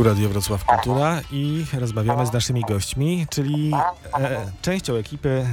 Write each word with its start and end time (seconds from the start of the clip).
Tu 0.00 0.04
Radio 0.04 0.28
Wrocław 0.28 0.64
Kultura 0.64 1.20
i 1.32 1.64
rozmawiamy 1.78 2.26
z 2.26 2.32
naszymi 2.32 2.62
gośćmi, 2.68 3.26
czyli 3.30 3.70
e, 4.20 4.52
częścią 4.62 4.94
ekipy 4.94 5.46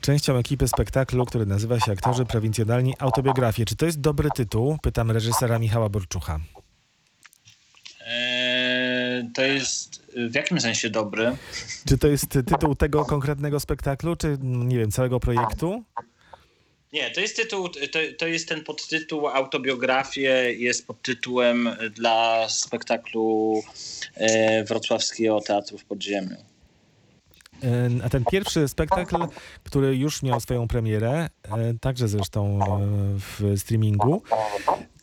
częścią 0.00 0.36
ekipy 0.36 0.68
spektaklu, 0.68 1.26
który 1.26 1.46
nazywa 1.46 1.80
się 1.80 1.92
Aktorzy 1.92 2.24
Prowincjonalni 2.24 2.94
Autobiografie. 2.98 3.64
Czy 3.64 3.76
to 3.76 3.86
jest 3.86 4.00
dobry 4.00 4.28
tytuł? 4.36 4.78
Pytam 4.82 5.10
reżysera 5.10 5.58
Michała 5.58 5.88
Borczucha. 5.88 6.40
Eee, 8.06 9.30
to 9.34 9.42
jest 9.42 10.02
w 10.30 10.34
jakim 10.34 10.60
sensie 10.60 10.90
dobry? 10.90 11.36
Czy 11.88 11.98
to 11.98 12.08
jest 12.08 12.28
tytuł 12.28 12.74
tego 12.74 13.04
konkretnego 13.04 13.60
spektaklu, 13.60 14.16
czy 14.16 14.38
nie 14.42 14.78
wiem, 14.78 14.90
całego 14.90 15.20
projektu? 15.20 15.84
Nie, 16.92 17.10
to 17.10 17.20
jest 17.20 17.36
tytuł, 17.36 17.68
to, 17.68 17.98
to 18.18 18.26
jest 18.26 18.48
ten 18.48 18.64
podtytuł 18.64 19.28
Autobiografie, 19.28 20.54
jest 20.54 20.86
podtytułem 20.86 21.68
dla 21.94 22.48
spektaklu 22.48 23.62
e, 24.14 24.64
Wrocławskiego 24.64 25.40
Teatru 25.40 25.78
w 25.78 25.84
Podziemiu. 25.84 26.36
E, 27.64 27.90
a 28.04 28.08
ten 28.08 28.24
pierwszy 28.24 28.68
spektakl, 28.68 29.16
który 29.64 29.96
już 29.96 30.22
miał 30.22 30.40
swoją 30.40 30.68
premierę, 30.68 31.28
e, 31.42 31.74
także 31.80 32.08
zresztą 32.08 32.58
e, 32.58 32.78
w 33.18 33.60
streamingu, 33.60 34.22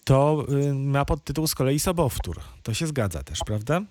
to 0.04 0.46
ma 0.74 1.06
podtytuł 1.06 1.48
z 1.48 1.56
kolei 1.56 1.80
Sobowtór. 1.80 2.40
To 2.64 2.74
się 2.74 2.88
zgadza 2.88 3.24
też, 3.24 3.40
prawda? 3.46 3.82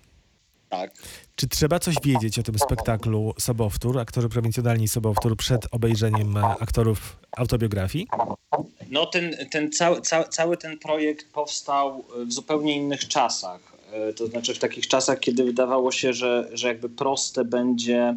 Tak. 0.69 0.91
Czy 1.35 1.47
trzeba 1.47 1.79
coś 1.79 1.95
wiedzieć 2.03 2.39
o 2.39 2.43
tym 2.43 2.59
spektaklu 2.59 3.33
Sobowtór, 3.39 3.99
aktorzy 3.99 4.29
prowincjonalni 4.29 4.87
Sobowtór, 4.87 5.37
przed 5.37 5.61
obejrzeniem 5.71 6.37
aktorów 6.37 7.17
autobiografii? 7.37 8.07
No 8.89 9.05
ten, 9.05 9.35
ten 9.51 9.71
cały, 9.71 10.01
cały, 10.01 10.25
cały 10.25 10.57
ten 10.57 10.79
projekt 10.79 11.31
powstał 11.33 12.05
w 12.25 12.33
zupełnie 12.33 12.75
innych 12.75 13.07
czasach. 13.07 13.59
To 14.15 14.27
znaczy 14.27 14.53
w 14.53 14.59
takich 14.59 14.87
czasach, 14.87 15.19
kiedy 15.19 15.43
wydawało 15.43 15.91
się, 15.91 16.13
że, 16.13 16.49
że 16.53 16.67
jakby 16.67 16.89
proste 16.89 17.45
będzie 17.45 18.15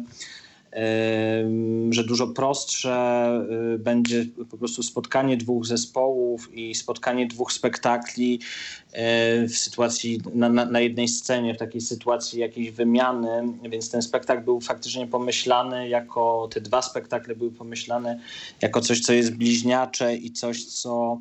że 1.89 2.03
dużo 2.03 2.27
prostsze 2.27 3.29
y, 3.75 3.79
będzie 3.79 4.25
po 4.49 4.57
prostu 4.57 4.83
spotkanie 4.83 5.37
dwóch 5.37 5.65
zespołów 5.65 6.53
i 6.53 6.75
spotkanie 6.75 7.27
dwóch 7.27 7.53
spektakli 7.53 8.39
y, 9.43 9.47
w 9.47 9.57
sytuacji, 9.57 10.21
na, 10.33 10.49
na, 10.49 10.65
na, 10.65 10.79
jednej 10.79 11.07
scenie, 11.07 11.53
w 11.53 11.57
takiej 11.57 11.81
sytuacji 11.81 12.39
jakiejś 12.39 12.71
wymiany, 12.71 13.29
więc 13.69 13.89
ten 13.89 14.01
spektakl 14.01 14.43
był 14.43 14.61
faktycznie 14.61 15.07
pomyślany 15.07 15.89
jako, 15.89 16.49
te 16.51 16.61
dwa 16.61 16.81
spektakle 16.81 17.35
były 17.35 17.51
pomyślane 17.51 18.19
jako 18.61 18.81
coś, 18.81 18.99
co 18.99 19.13
jest 19.13 19.35
bliźniacze 19.35 20.15
i 20.15 20.31
coś, 20.31 20.65
co 20.65 21.19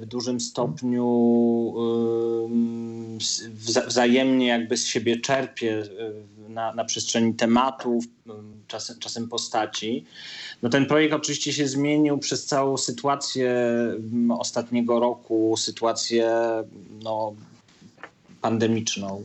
w 0.00 0.06
dużym 0.06 0.40
stopniu 0.40 1.74
wzajemnie 3.86 4.46
jakby 4.46 4.76
z 4.76 4.86
siebie 4.86 5.20
czerpie 5.20 5.82
na, 6.48 6.74
na 6.74 6.84
przestrzeni 6.84 7.34
tematów, 7.34 8.04
czasem, 8.66 8.98
czasem 8.98 9.28
postaci. 9.28 10.04
No 10.62 10.68
ten 10.68 10.86
projekt 10.86 11.14
oczywiście 11.14 11.52
się 11.52 11.68
zmienił 11.68 12.18
przez 12.18 12.46
całą 12.46 12.76
sytuację 12.76 13.54
ostatniego 14.38 15.00
roku, 15.00 15.54
sytuację 15.56 16.30
no, 17.02 17.34
pandemiczną. 18.40 19.24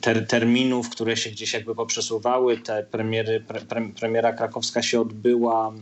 Ter, 0.00 0.26
terminów, 0.26 0.90
które 0.90 1.16
się 1.16 1.30
gdzieś 1.30 1.52
jakby 1.52 1.74
poprzesuwały. 1.74 2.58
Te 2.58 2.86
premiery, 2.90 3.40
pre, 3.40 3.60
premiera 4.00 4.32
krakowska 4.32 4.82
się 4.82 5.00
odbyła 5.00 5.72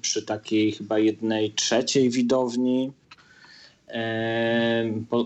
przy 0.00 0.22
takiej 0.22 0.72
chyba 0.72 0.98
jednej 0.98 1.52
trzeciej 1.52 2.10
widowni 2.10 2.92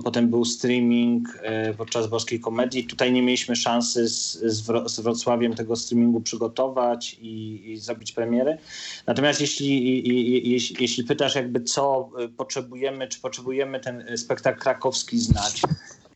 Potem 0.05 0.30
był 0.30 0.44
streaming 0.44 1.39
e, 1.42 1.75
podczas 1.75 2.06
Boskiej 2.06 2.41
Komedii. 2.41 2.84
Tutaj 2.84 3.12
nie 3.12 3.22
mieliśmy 3.22 3.56
szansy 3.56 4.08
z, 4.08 5.00
Wrocławiem 5.00 5.55
tego 5.55 5.77
streamingu 5.77 6.20
przygotować 6.20 7.17
i, 7.20 7.77
zrobić 7.80 8.12
premiery. 8.12 8.58
Natomiast 9.06 9.40
jeśli, 9.40 10.51
jeśli, 10.51 10.77
jeśli 10.80 11.05
pytasz 11.05 11.34
jakby 11.34 11.61
co 11.61 12.11
e, 12.18 12.29
potrzebujemy, 12.29 13.08
czy 13.08 13.20
potrzebujemy 13.20 13.80
ten 13.80 14.05
spektakl 14.17 14.61
krakowski 14.61 15.18
znać, 15.18 15.63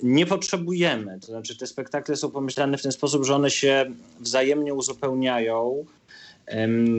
nie 0.03 0.27
potrzebujemy. 0.27 1.21
To 1.21 1.27
znaczy 1.27 1.57
te 1.57 1.67
spektakle 1.67 2.17
są 2.17 2.31
pomyślane 2.31 2.79
w 2.79 2.83
ten 2.83 2.93
sposób, 2.93 3.25
że 3.25 3.35
one 3.35 3.51
się 3.51 3.85
wzajemnie 4.21 4.75
uzupełniają 4.75 5.85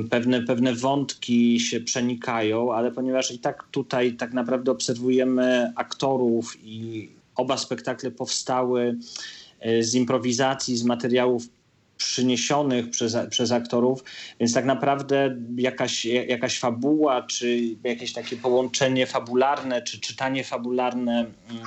pewne, 0.09 0.41
pewne 0.41 0.73
wątki 0.73 1.59
się 1.59 1.79
przenikają, 1.79 2.73
ale 2.73 2.91
ponieważ 2.91 3.31
i 3.31 3.39
tak 3.39 3.63
tutaj 3.71 4.13
tak 4.13 4.33
naprawdę 4.33 4.71
obserwujemy 4.71 5.71
aktorów 5.75 6.57
i 6.63 7.09
oba 7.35 7.57
spektakle 7.57 8.11
powstały 8.11 8.97
e, 9.59 9.83
z 9.83 9.95
improwizacji, 9.95 10.77
z 10.77 10.83
materiałów 10.83 11.43
przyniesionych 11.97 12.89
przez, 12.89 13.17
przez 13.29 13.51
aktorów, 13.51 14.03
więc 14.39 14.53
tak 14.53 14.65
naprawdę 14.65 15.37
jakaś, 15.57 16.05
jakaś 16.05 16.59
fabuła, 16.59 17.21
czy 17.21 17.59
jakieś 17.83 18.13
takie 18.13 18.37
połączenie 18.37 19.07
fabularne, 19.07 19.81
czy 19.81 19.99
czytanie 19.99 20.43
fabularne 20.43 21.19
mm, 21.49 21.63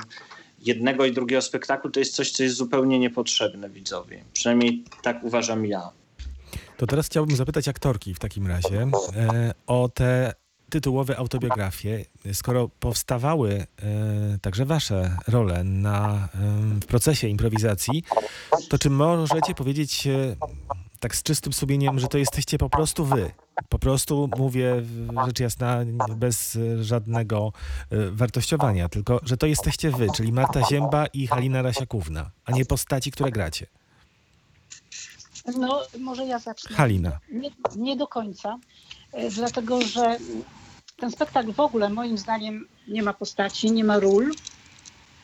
jednego 0.59 1.05
i 1.05 1.11
drugiego 1.11 1.41
spektaklu, 1.41 1.91
to 1.91 1.99
jest 1.99 2.15
coś, 2.15 2.31
co 2.31 2.43
jest 2.43 2.55
zupełnie 2.55 2.99
niepotrzebne 2.99 3.69
widzowi. 3.69 4.17
Przynajmniej 4.33 4.83
tak 5.01 5.23
uważam 5.23 5.65
ja. 5.65 6.02
To 6.77 6.87
teraz 6.87 7.05
chciałbym 7.05 7.35
zapytać 7.35 7.67
aktorki 7.67 8.13
w 8.13 8.19
takim 8.19 8.47
razie 8.47 8.87
e, 9.15 9.53
o 9.67 9.89
te 9.89 10.33
tytułowe 10.69 11.17
autobiografie. 11.17 12.05
Skoro 12.33 12.69
powstawały 12.79 13.53
e, 13.53 13.65
także 14.41 14.65
wasze 14.65 15.17
role 15.27 15.63
na, 15.63 16.15
e, 16.15 16.39
w 16.81 16.85
procesie 16.85 17.27
improwizacji, 17.27 18.03
to 18.69 18.77
czy 18.77 18.89
możecie 18.89 19.55
powiedzieć 19.55 20.07
tak 20.99 21.15
z 21.15 21.23
czystym 21.23 21.53
sumieniem, 21.53 21.99
że 21.99 22.07
to 22.07 22.17
jesteście 22.17 22.57
po 22.57 22.69
prostu 22.69 23.05
wy? 23.05 23.31
Po 23.69 23.79
prostu 23.79 24.29
mówię 24.37 24.83
rzecz 25.25 25.39
jasna, 25.39 25.79
bez 26.15 26.57
żadnego 26.81 27.53
wartościowania, 28.11 28.89
tylko 28.89 29.19
że 29.23 29.37
to 29.37 29.45
jesteście 29.45 29.91
wy, 29.91 30.07
czyli 30.15 30.31
Marta 30.31 30.61
Zięba 30.69 31.05
i 31.05 31.27
Halina 31.27 31.61
Rasiakówna, 31.61 32.31
a 32.45 32.51
nie 32.51 32.65
postaci, 32.65 33.11
które 33.11 33.31
gracie. 33.31 33.67
No, 35.45 35.81
może 35.99 36.25
ja 36.25 36.39
zacznę. 36.39 36.75
Halina. 36.75 37.19
Nie, 37.31 37.49
nie 37.75 37.95
do 37.95 38.07
końca, 38.07 38.57
e, 39.11 39.29
dlatego 39.29 39.81
że 39.81 40.17
ten 40.97 41.11
spektakl 41.11 41.53
w 41.53 41.59
ogóle 41.59 41.89
moim 41.89 42.17
zdaniem 42.17 42.67
nie 42.87 43.03
ma 43.03 43.13
postaci, 43.13 43.71
nie 43.71 43.83
ma 43.83 43.99
ról. 43.99 44.31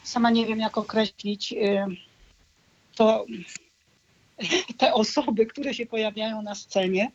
Sama 0.03 0.29
nie 0.29 0.45
wiem, 0.45 0.59
jak 0.59 0.77
określić 0.77 1.53
e, 1.53 1.87
to, 2.95 3.25
te 4.77 4.93
osoby, 4.93 5.45
które 5.45 5.73
się 5.73 5.85
pojawiają 5.85 6.41
na 6.41 6.55
scenie. 6.55 7.11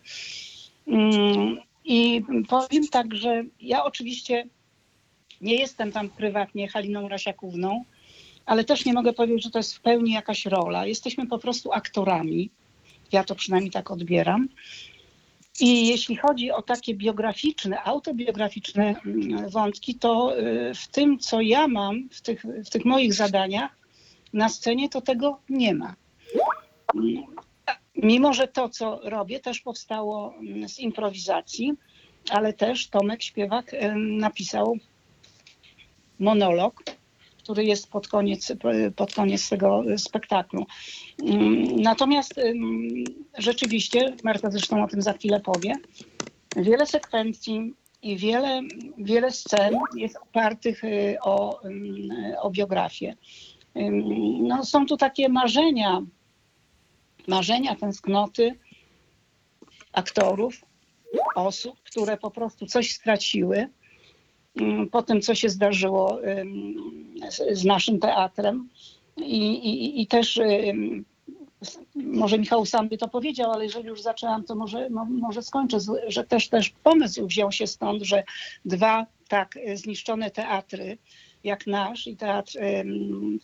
Mm, 0.87 1.59
I 1.85 2.25
powiem 2.49 2.89
tak, 2.89 3.15
że 3.15 3.45
ja 3.61 3.85
oczywiście 3.85 4.47
nie 5.41 5.55
jestem 5.55 5.93
tam 5.93 6.09
prywatnie 6.09 6.69
Haliną 6.69 7.09
Rasiakówną, 7.09 7.85
ale 8.47 8.65
też 8.65 8.85
nie 8.85 8.93
mogę 8.93 9.13
powiedzieć, 9.13 9.45
że 9.45 9.51
to 9.51 9.59
jest 9.59 9.75
w 9.75 9.81
pełni 9.81 10.13
jakaś 10.13 10.47
rola. 10.47 10.87
Jesteśmy 10.87 11.27
po 11.27 11.39
prostu 11.39 11.73
aktorami. 11.73 12.51
Ja 13.15 13.25
to 13.25 13.35
przynajmniej 13.35 13.71
tak 13.71 13.91
odbieram. 13.91 14.49
I 15.61 15.89
jeśli 15.89 16.17
chodzi 16.17 16.51
o 16.51 16.63
takie 16.63 16.95
biograficzne, 16.95 17.83
autobiograficzne 17.83 18.95
mm, 19.07 19.49
wątki, 19.51 19.95
to 19.95 20.39
y, 20.39 20.75
w 20.75 20.89
tym, 20.89 21.19
co 21.19 21.41
ja 21.41 21.69
mam, 21.69 22.09
w 22.09 22.21
tych, 22.21 22.43
w 22.67 22.71
tych 22.71 22.85
moich 22.85 23.15
zadaniach 23.15 23.71
na 24.33 24.49
scenie, 24.49 24.89
to 24.89 25.01
tego 25.01 25.41
nie 25.49 25.75
ma. 25.75 25.95
Mimo, 27.97 28.33
że 28.33 28.49
to, 28.49 28.69
co 28.69 29.01
robię, 29.05 29.41
też 29.41 29.61
powstało 29.61 30.35
mm, 30.35 30.69
z 30.69 30.79
improwizacji, 30.79 31.73
ale 32.31 32.53
też 32.53 32.89
Tomek 32.89 33.23
Śpiewak 33.23 33.75
y, 33.75 33.95
napisał 33.97 34.77
monolog, 36.19 36.83
który 37.45 37.65
jest 37.65 37.91
pod 37.91 38.09
koniec, 38.09 38.53
pod 38.97 39.15
koniec 39.15 39.49
tego 39.49 39.83
spektaklu. 39.97 40.67
Natomiast 41.77 42.35
rzeczywiście, 43.39 44.17
Marta 44.25 44.51
zresztą 44.51 44.85
o 44.85 44.89
tym 44.89 45.03
za 45.03 45.13
chwilę 45.13 45.41
powie, 45.41 45.73
wiele 46.57 46.87
sekwencji 46.87 47.75
i 48.03 48.17
wiele, 48.17 48.61
wiele 48.99 49.31
scen 49.31 49.75
jest 49.97 50.17
opartych 50.17 50.85
y, 50.85 51.17
o, 51.23 51.61
o 52.41 52.51
biografię. 52.51 53.17
No, 54.41 54.65
są 54.65 54.87
tu 54.87 54.97
takie 54.97 55.29
marzenia, 55.29 56.03
marzenia, 57.29 57.77
tęsknoty 57.77 58.59
aktorów, 59.93 60.65
osób, 61.35 61.83
które 61.83 62.17
po 62.17 62.31
prostu 62.31 62.67
coś 62.67 62.93
straciły 62.93 63.69
po 64.91 65.03
tym, 65.03 65.21
co 65.21 65.35
się 65.35 65.49
zdarzyło 65.49 66.19
z 67.53 67.65
naszym 67.65 67.99
teatrem. 67.99 68.69
I, 69.17 69.55
i, 69.55 70.03
i 70.03 70.07
też 70.07 70.41
może 71.95 72.39
Michał 72.39 72.67
sam 72.67 72.89
by 72.89 72.99
to 72.99 73.09
powiedział, 73.09 73.53
ale 73.53 73.65
jeżeli 73.65 73.89
już 73.89 74.03
zaczęłam, 74.03 74.45
to 74.45 74.55
może, 74.55 74.91
może 75.09 75.43
skończę, 75.43 75.79
że 76.09 76.25
też, 76.25 76.49
też 76.49 76.71
pomysł 76.71 77.27
wziął 77.27 77.53
się 77.53 77.67
stąd, 77.67 78.03
że 78.03 78.25
dwa 78.65 79.07
tak 79.29 79.59
zniszczone 79.75 80.31
teatry 80.31 80.99
jak 81.45 81.67
nasz 81.67 82.07
i 82.07 82.17
teatr, 82.17 82.53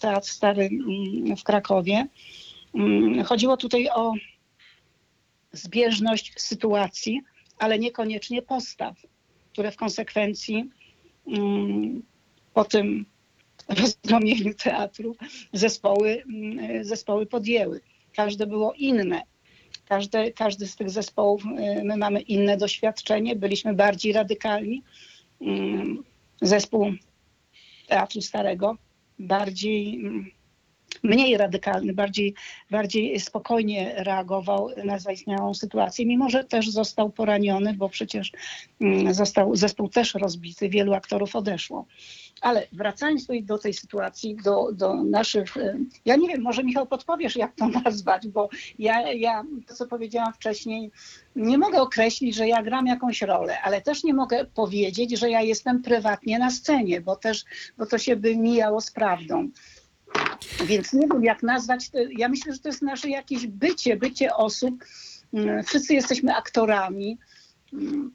teatr 0.00 0.28
Stary 0.28 0.62
mm, 0.62 1.36
w 1.36 1.44
Krakowie. 1.44 2.06
Mm, 2.74 3.24
Chodziło 3.24 3.56
tutaj 3.56 3.88
o 3.94 4.12
zbieżność 5.52 6.32
sytuacji, 6.36 7.20
ale 7.58 7.78
niekoniecznie 7.78 8.42
postaw, 8.42 8.96
które 9.52 9.72
w 9.72 9.76
konsekwencji 9.76 10.56
mm, 10.56 10.70
po 12.54 12.64
tym 12.64 13.06
rozgromieniu 13.68 14.54
teatru 14.54 15.16
zespoły, 15.52 16.22
mm, 16.22 16.84
zespoły 16.84 17.26
podjęły. 17.26 17.80
Każde 18.16 18.46
było 18.46 18.72
inne. 18.72 19.22
Każde, 19.84 20.32
każdy 20.32 20.66
z 20.66 20.76
tych 20.76 20.90
zespołów, 20.90 21.44
y, 21.44 21.84
my 21.84 21.96
mamy 21.96 22.20
inne 22.20 22.56
doświadczenie, 22.56 23.36
byliśmy 23.36 23.74
bardziej 23.74 24.12
radykalni. 24.12 24.82
Mm, 25.40 26.04
Zespół 26.42 26.92
Teatru 27.88 28.20
Starego 28.20 28.76
bardziej, 29.18 29.94
mm, 29.94 30.30
mniej 31.02 31.36
radykalny, 31.36 31.92
bardziej, 31.92 32.34
bardziej 32.70 33.20
spokojnie 33.20 33.94
reagował 33.96 34.70
na 34.84 34.98
zaistniałą 34.98 35.54
sytuację, 35.54 36.06
mimo 36.06 36.28
że 36.28 36.44
też 36.44 36.70
został 36.70 37.10
poraniony, 37.10 37.74
bo 37.74 37.88
przecież 37.88 38.32
mm, 38.80 39.14
został 39.14 39.56
zespół 39.56 39.88
też 39.88 40.14
rozbity, 40.14 40.68
wielu 40.68 40.94
aktorów 40.94 41.36
odeszło. 41.36 41.86
Ale 42.40 42.66
wracając 42.72 43.26
do 43.42 43.58
tej 43.58 43.72
sytuacji, 43.74 44.36
do, 44.44 44.72
do 44.72 44.94
naszych. 44.94 45.56
y, 45.56 45.78
Ja 46.04 46.16
nie 46.16 46.28
wiem, 46.28 46.42
może 46.42 46.64
Michał 46.64 46.86
podpowiesz, 46.86 47.36
jak 47.36 47.54
to 47.56 47.68
nazwać, 47.84 48.28
bo 48.28 48.48
ja, 48.78 49.12
ja 49.12 49.44
to, 49.66 49.74
co 49.74 49.86
powiedziałam 49.86 50.32
wcześniej, 50.32 50.90
nie 51.36 51.58
mogę 51.58 51.82
określić, 51.82 52.34
że 52.34 52.48
ja 52.48 52.62
gram 52.62 52.86
jakąś 52.86 53.22
rolę, 53.22 53.60
ale 53.62 53.80
też 53.80 54.04
nie 54.04 54.14
mogę 54.14 54.44
powiedzieć, 54.44 55.18
że 55.18 55.30
ja 55.30 55.40
jestem 55.40 55.82
prywatnie 55.82 56.38
na 56.38 56.50
scenie, 56.50 57.00
bo 57.00 57.16
też, 57.16 57.44
bo 57.78 57.86
to 57.86 57.98
się 57.98 58.16
by 58.16 58.36
mijało 58.36 58.80
z 58.80 58.90
prawdą. 58.90 59.48
Więc 60.66 60.92
nie 60.92 61.08
wiem, 61.08 61.24
jak 61.24 61.42
nazwać. 61.42 61.90
Ja 62.18 62.28
myślę, 62.28 62.52
że 62.52 62.58
to 62.58 62.68
jest 62.68 62.82
nasze 62.82 63.08
jakieś 63.08 63.46
bycie, 63.46 63.96
bycie 63.96 64.34
osób. 64.34 64.84
Mm, 65.32 65.62
Wszyscy 65.64 65.94
jesteśmy 65.94 66.34
aktorami, 66.36 67.18
mm, 67.72 68.14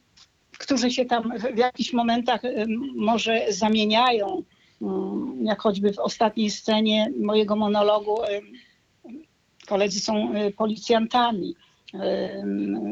którzy 0.58 0.92
się 0.92 1.06
tam 1.06 1.38
w- 1.40 1.58
jakichś 1.58 1.94
momentach 1.94 2.44
ym, 2.46 2.94
może 2.96 3.46
zamieniają. 3.50 4.44
Mm, 4.82 5.46
Jak 5.46 5.62
choćby 5.62 5.94
w 5.94 6.00
ostatniej 6.00 6.52
scenie 6.52 7.12
mojego 7.24 7.56
monologu 7.56 8.24
ym, 8.24 8.52
koledzy 9.68 10.00
są 10.00 10.36
y, 10.36 10.52
policjantami, 10.52 11.56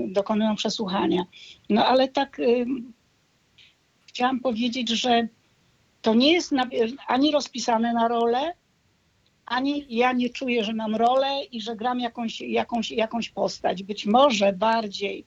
dokonują 0.07 0.55
przesłuchania. 0.55 1.23
No 1.69 1.85
ale 1.85 2.07
tak 2.07 2.37
chciałam 4.07 4.39
powiedzieć, 4.39 4.89
że 4.89 5.27
to 6.01 6.13
nie 6.15 6.31
jest 6.33 6.51
ani 7.07 7.31
rozpisane 7.31 7.93
na 7.93 8.07
rolę, 8.07 8.53
ani 9.45 9.85
ja 9.89 10.11
nie 10.11 10.29
czuję, 10.29 10.63
że 10.63 10.73
mam 10.73 10.95
rolę 10.95 11.43
i 11.51 11.61
że 11.61 11.75
gram 11.75 11.99
jakąś, 11.99 12.41
jakąś, 12.41 12.91
jakąś 12.91 13.29
postać. 13.29 13.83
Być 13.83 14.05
może 14.05 14.53
bardziej, 14.53 15.25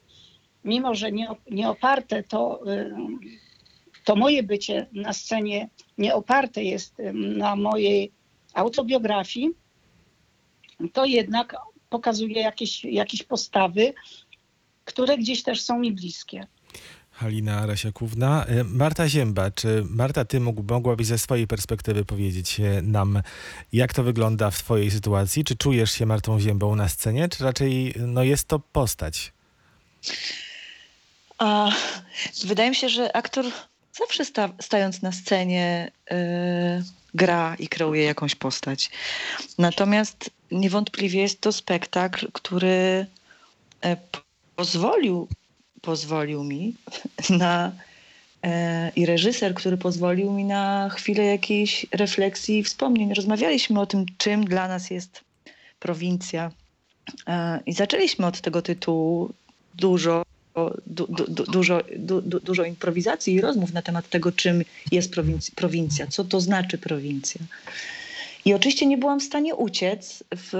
mimo 0.65 0.95
że 0.95 1.13
nie, 1.13 1.29
nie 1.51 1.69
oparte 1.69 2.23
to, 2.23 2.61
ym, 2.73 3.21
to 4.05 4.17
moje 4.17 4.43
bycie 4.43 4.87
na 4.93 5.13
scenie 5.13 5.69
nie 5.99 6.15
oparte 6.15 6.65
jest 6.65 7.01
ym, 7.01 7.39
na 7.39 7.57
mojej 7.57 8.13
autobiografii, 8.55 9.51
to 10.93 11.05
jednak 11.05 11.57
pokazuje 11.89 12.41
jakieś, 12.41 12.85
jakieś 12.85 13.23
postawy, 13.23 13.95
które 14.85 15.19
gdzieś 15.19 15.43
też 15.43 15.63
są 15.63 15.79
mi 15.79 15.93
bliskie. 15.93 16.47
Halina 17.17 17.67
Rasiakówna. 17.67 18.45
E, 18.45 18.65
Marta 18.65 19.09
Zięba, 19.09 19.51
czy 19.51 19.85
Marta, 19.91 20.25
ty 20.25 20.41
mógł, 20.41 20.63
mogłabyś 20.63 21.07
ze 21.07 21.19
swojej 21.19 21.47
perspektywy 21.47 22.05
powiedzieć 22.05 22.61
e, 22.61 22.83
nam, 22.83 23.23
jak 23.73 23.95
to 23.95 24.03
wygląda 24.03 24.51
w 24.51 24.59
twojej 24.59 24.91
sytuacji? 24.91 25.45
Czy 25.45 25.57
czujesz 25.57 25.91
się 25.91 26.07
Martą 26.07 26.41
Ziębą 26.41 26.77
na 26.77 26.89
scenie, 26.89 27.29
czy 27.29 27.45
raczej 27.45 27.95
no, 27.99 28.23
jest 28.23 28.49
to 28.49 28.59
postać? 28.59 29.33
A 31.39 31.71
wydaje 32.45 32.71
mi 32.71 32.77
się, 32.77 32.89
że 32.89 33.17
aktor 33.17 33.45
zawsze 33.93 34.25
sta, 34.25 34.49
stając 34.61 35.03
na 35.03 35.13
scenie 35.13 35.91
y, 36.13 36.15
gra 37.15 37.57
i 37.59 37.69
kreuje 37.69 38.03
jakąś 38.05 38.35
postać. 38.35 38.91
Natomiast 39.59 40.31
niewątpliwie 40.51 41.21
jest 41.21 41.41
to 41.41 41.53
spektakl, 41.53 42.29
który 42.33 43.07
p- 43.81 44.21
pozwolił, 44.57 45.29
pozwolił 45.87 46.45
mi 46.45 46.75
na 47.43 47.73
e, 48.43 48.93
i 48.97 49.07
reżyser, 49.07 49.55
który 49.55 49.77
pozwolił 49.77 50.33
mi 50.33 50.45
na 50.45 50.89
chwilę 50.89 51.25
jakiejś 51.25 51.87
refleksji 51.93 52.59
i 52.59 52.65
wspomnień. 52.65 53.15
Rozmawialiśmy 53.15 53.81
o 53.81 53.87
tym, 53.87 54.07
czym 54.19 54.45
dla 54.45 54.69
nas 54.69 54.91
jest 54.91 55.21
prowincja. 55.81 56.51
E, 57.27 57.61
I 57.67 57.73
zaczęliśmy 57.73 58.27
od 58.27 58.41
tego 58.41 58.63
tytułu 58.63 59.31
dużo 59.75 60.23
du, 60.87 61.07
du, 61.09 61.25
du, 61.29 61.45
dużo, 61.45 61.81
du, 61.99 62.23
du, 62.23 62.41
dużo 62.41 62.65
improwizacji 62.65 63.35
i 63.35 63.41
rozmów 63.41 63.73
na 63.73 63.83
temat 63.83 64.09
tego, 64.09 64.33
czym 64.33 64.65
jest 64.93 65.15
prowinc- 65.15 65.55
prowincja, 65.55 66.07
co 66.07 66.25
to 66.25 66.41
znaczy 66.41 66.79
prowincja. 66.79 67.41
I 68.45 68.55
oczywiście 68.55 68.87
nie 68.87 68.99
byłam 68.99 69.21
w 69.21 69.23
stanie 69.23 69.55
uciec 69.55 70.25
w, 70.37 70.51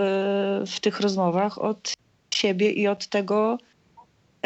w 0.67 0.81
tych 0.81 1.01
rozmowach 1.01 1.59
od 1.59 1.93
siebie 2.35 2.71
i 2.71 2.89
od 2.89 3.07
tego, 3.07 3.59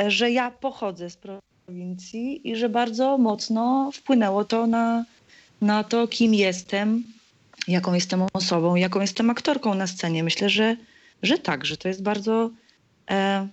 że 0.09 0.31
ja 0.31 0.51
pochodzę 0.51 1.11
z 1.11 1.17
prowincji 1.17 2.49
i 2.49 2.57
że 2.57 2.69
bardzo 2.69 3.19
mocno 3.19 3.91
wpłynęło 3.93 4.45
to 4.45 4.67
na, 4.67 5.05
na 5.61 5.85
to, 5.85 6.09
kim 6.09 6.35
jestem, 6.35 7.05
jaką 7.69 7.95
jestem 7.95 8.23
osobą, 8.33 8.75
jaką 8.75 9.01
jestem 9.01 9.31
aktorką 9.31 9.75
na 9.75 9.87
scenie. 9.87 10.25
Myślę, 10.25 10.51
że, 10.51 10.77
że 11.23 11.39
tak, 11.39 11.65
że 11.65 11.77
to 11.77 11.89
jest 11.89 12.03
bardzo. 12.03 12.51
E, 13.11 13.49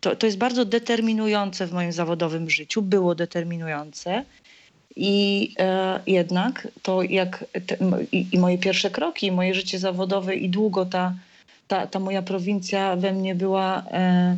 to, 0.00 0.16
to 0.16 0.26
jest 0.26 0.38
bardzo 0.38 0.64
determinujące 0.64 1.66
w 1.66 1.72
moim 1.72 1.92
zawodowym 1.92 2.50
życiu, 2.50 2.82
było 2.82 3.14
determinujące. 3.14 4.24
I 4.96 5.54
e, 5.58 6.00
jednak 6.06 6.68
to 6.82 7.02
jak 7.02 7.44
te, 7.66 7.76
i, 8.12 8.26
i 8.32 8.38
moje 8.38 8.58
pierwsze 8.58 8.90
kroki, 8.90 9.26
i 9.26 9.32
moje 9.32 9.54
życie 9.54 9.78
zawodowe 9.78 10.34
i 10.34 10.48
długo 10.48 10.86
ta, 10.86 11.14
ta, 11.68 11.86
ta 11.86 11.98
moja 11.98 12.22
prowincja 12.22 12.96
we 12.96 13.12
mnie 13.12 13.34
była, 13.34 13.82
e, 13.90 14.36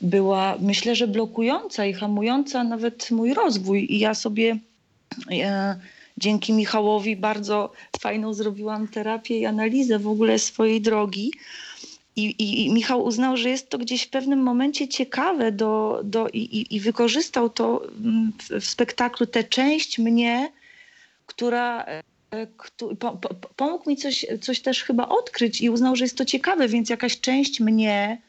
była 0.00 0.56
myślę, 0.60 0.96
że 0.96 1.06
blokująca 1.06 1.86
i 1.86 1.92
hamująca 1.92 2.64
nawet 2.64 3.10
mój 3.10 3.34
rozwój. 3.34 3.94
I 3.94 3.98
ja 3.98 4.14
sobie 4.14 4.58
e, 5.30 5.76
dzięki 6.18 6.52
Michałowi 6.52 7.16
bardzo 7.16 7.72
fajną 8.00 8.34
zrobiłam 8.34 8.88
terapię 8.88 9.38
i 9.38 9.46
analizę 9.46 9.98
w 9.98 10.08
ogóle 10.08 10.38
swojej 10.38 10.80
drogi. 10.80 11.32
I, 12.16 12.24
i, 12.24 12.66
I 12.66 12.72
Michał 12.72 13.04
uznał, 13.04 13.36
że 13.36 13.50
jest 13.50 13.70
to 13.70 13.78
gdzieś 13.78 14.02
w 14.02 14.10
pewnym 14.10 14.42
momencie 14.42 14.88
ciekawe 14.88 15.52
do, 15.52 16.00
do, 16.04 16.28
i, 16.28 16.66
i, 16.70 16.80
wykorzystał 16.80 17.50
to 17.50 17.82
mm, 18.04 18.32
w, 18.38 18.64
w 18.64 18.68
spektaklu, 18.68 19.26
tę 19.26 19.44
część 19.44 19.98
mnie, 19.98 20.52
która 21.26 21.84
e, 21.84 22.46
któ- 22.56 22.96
po, 22.96 23.12
po, 23.12 23.34
pomógł 23.56 23.90
mi 23.90 23.96
coś, 23.96 24.26
coś 24.40 24.60
też 24.60 24.82
chyba 24.82 25.08
odkryć 25.08 25.60
i 25.60 25.70
uznał, 25.70 25.96
że 25.96 26.04
jest 26.04 26.18
to 26.18 26.24
ciekawe, 26.24 26.68
więc 26.68 26.90
jakaś 26.90 27.20
część 27.20 27.60
mnie 27.60 28.22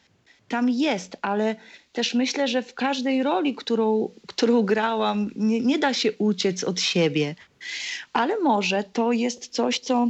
tam 0.48 0.70
jest, 0.70 1.16
ale 1.22 1.56
też 1.92 2.14
myślę, 2.14 2.48
że 2.48 2.62
w 2.62 2.74
każdej 2.74 3.22
roli, 3.22 3.54
którą, 3.54 4.10
którą 4.26 4.62
grałam, 4.62 5.30
nie, 5.36 5.60
nie 5.60 5.78
da 5.78 5.94
się 5.94 6.12
uciec 6.12 6.64
od 6.64 6.80
siebie. 6.80 7.34
Ale 8.12 8.38
może 8.38 8.84
to 8.84 9.12
jest 9.12 9.48
coś, 9.48 9.78
co 9.78 10.08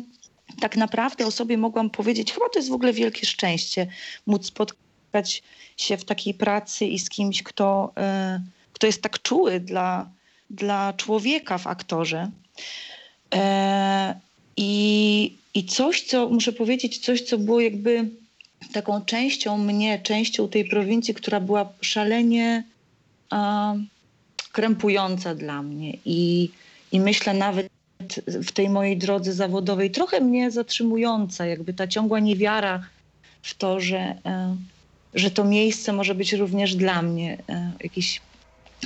tak 0.61 0.77
naprawdę 0.77 1.27
o 1.27 1.31
sobie 1.31 1.59
mogłam 1.59 1.91
powiedzieć, 1.91 2.33
chyba 2.33 2.49
to 2.49 2.59
jest 2.59 2.69
w 2.69 2.73
ogóle 2.73 2.93
wielkie 2.93 3.27
szczęście 3.27 3.87
móc 4.27 4.47
spotkać 4.47 5.43
się 5.77 5.97
w 5.97 6.05
takiej 6.05 6.35
pracy 6.35 6.87
i 6.87 6.99
z 6.99 7.09
kimś, 7.09 7.43
kto, 7.43 7.93
e, 7.97 8.41
kto 8.73 8.87
jest 8.87 9.03
tak 9.03 9.23
czuły 9.23 9.61
dla, 9.61 10.11
dla 10.51 10.93
człowieka 10.93 11.59
w 11.59 11.67
aktorze. 11.67 12.31
E, 13.35 14.21
I, 14.57 15.37
I 15.55 15.65
coś, 15.65 16.03
co 16.03 16.29
muszę 16.29 16.53
powiedzieć, 16.53 16.99
coś, 16.99 17.23
co 17.23 17.39
było 17.39 17.61
jakby 17.61 18.11
taką 18.73 19.05
częścią 19.05 19.59
mnie, 19.59 19.99
częścią 19.99 20.49
tej 20.49 20.65
prowincji, 20.65 21.15
która 21.15 21.41
była 21.41 21.73
szalenie 21.81 22.65
a, 23.31 23.75
krępująca 24.53 25.35
dla 25.35 25.63
mnie. 25.63 25.93
I, 26.05 26.51
I 26.93 27.01
myślę 27.01 27.35
nawet 27.35 27.69
w 28.27 28.53
tej 28.53 28.69
mojej 28.69 28.97
drodze 28.97 29.33
zawodowej 29.33 29.91
trochę 29.91 30.21
mnie 30.21 30.51
zatrzymująca, 30.51 31.47
jakby 31.47 31.75
ta 31.75 31.87
ciągła 31.87 32.21
niewiara 32.21 32.85
w 33.43 33.55
to, 33.55 33.81
że, 33.81 33.99
e, 33.99 34.57
że 35.15 35.31
to 35.31 35.45
miejsce 35.45 35.93
może 35.93 36.15
być 36.15 36.33
również 36.33 36.75
dla 36.75 37.03
mnie 37.03 37.39
e, 37.49 37.73
jakieś 37.81 38.21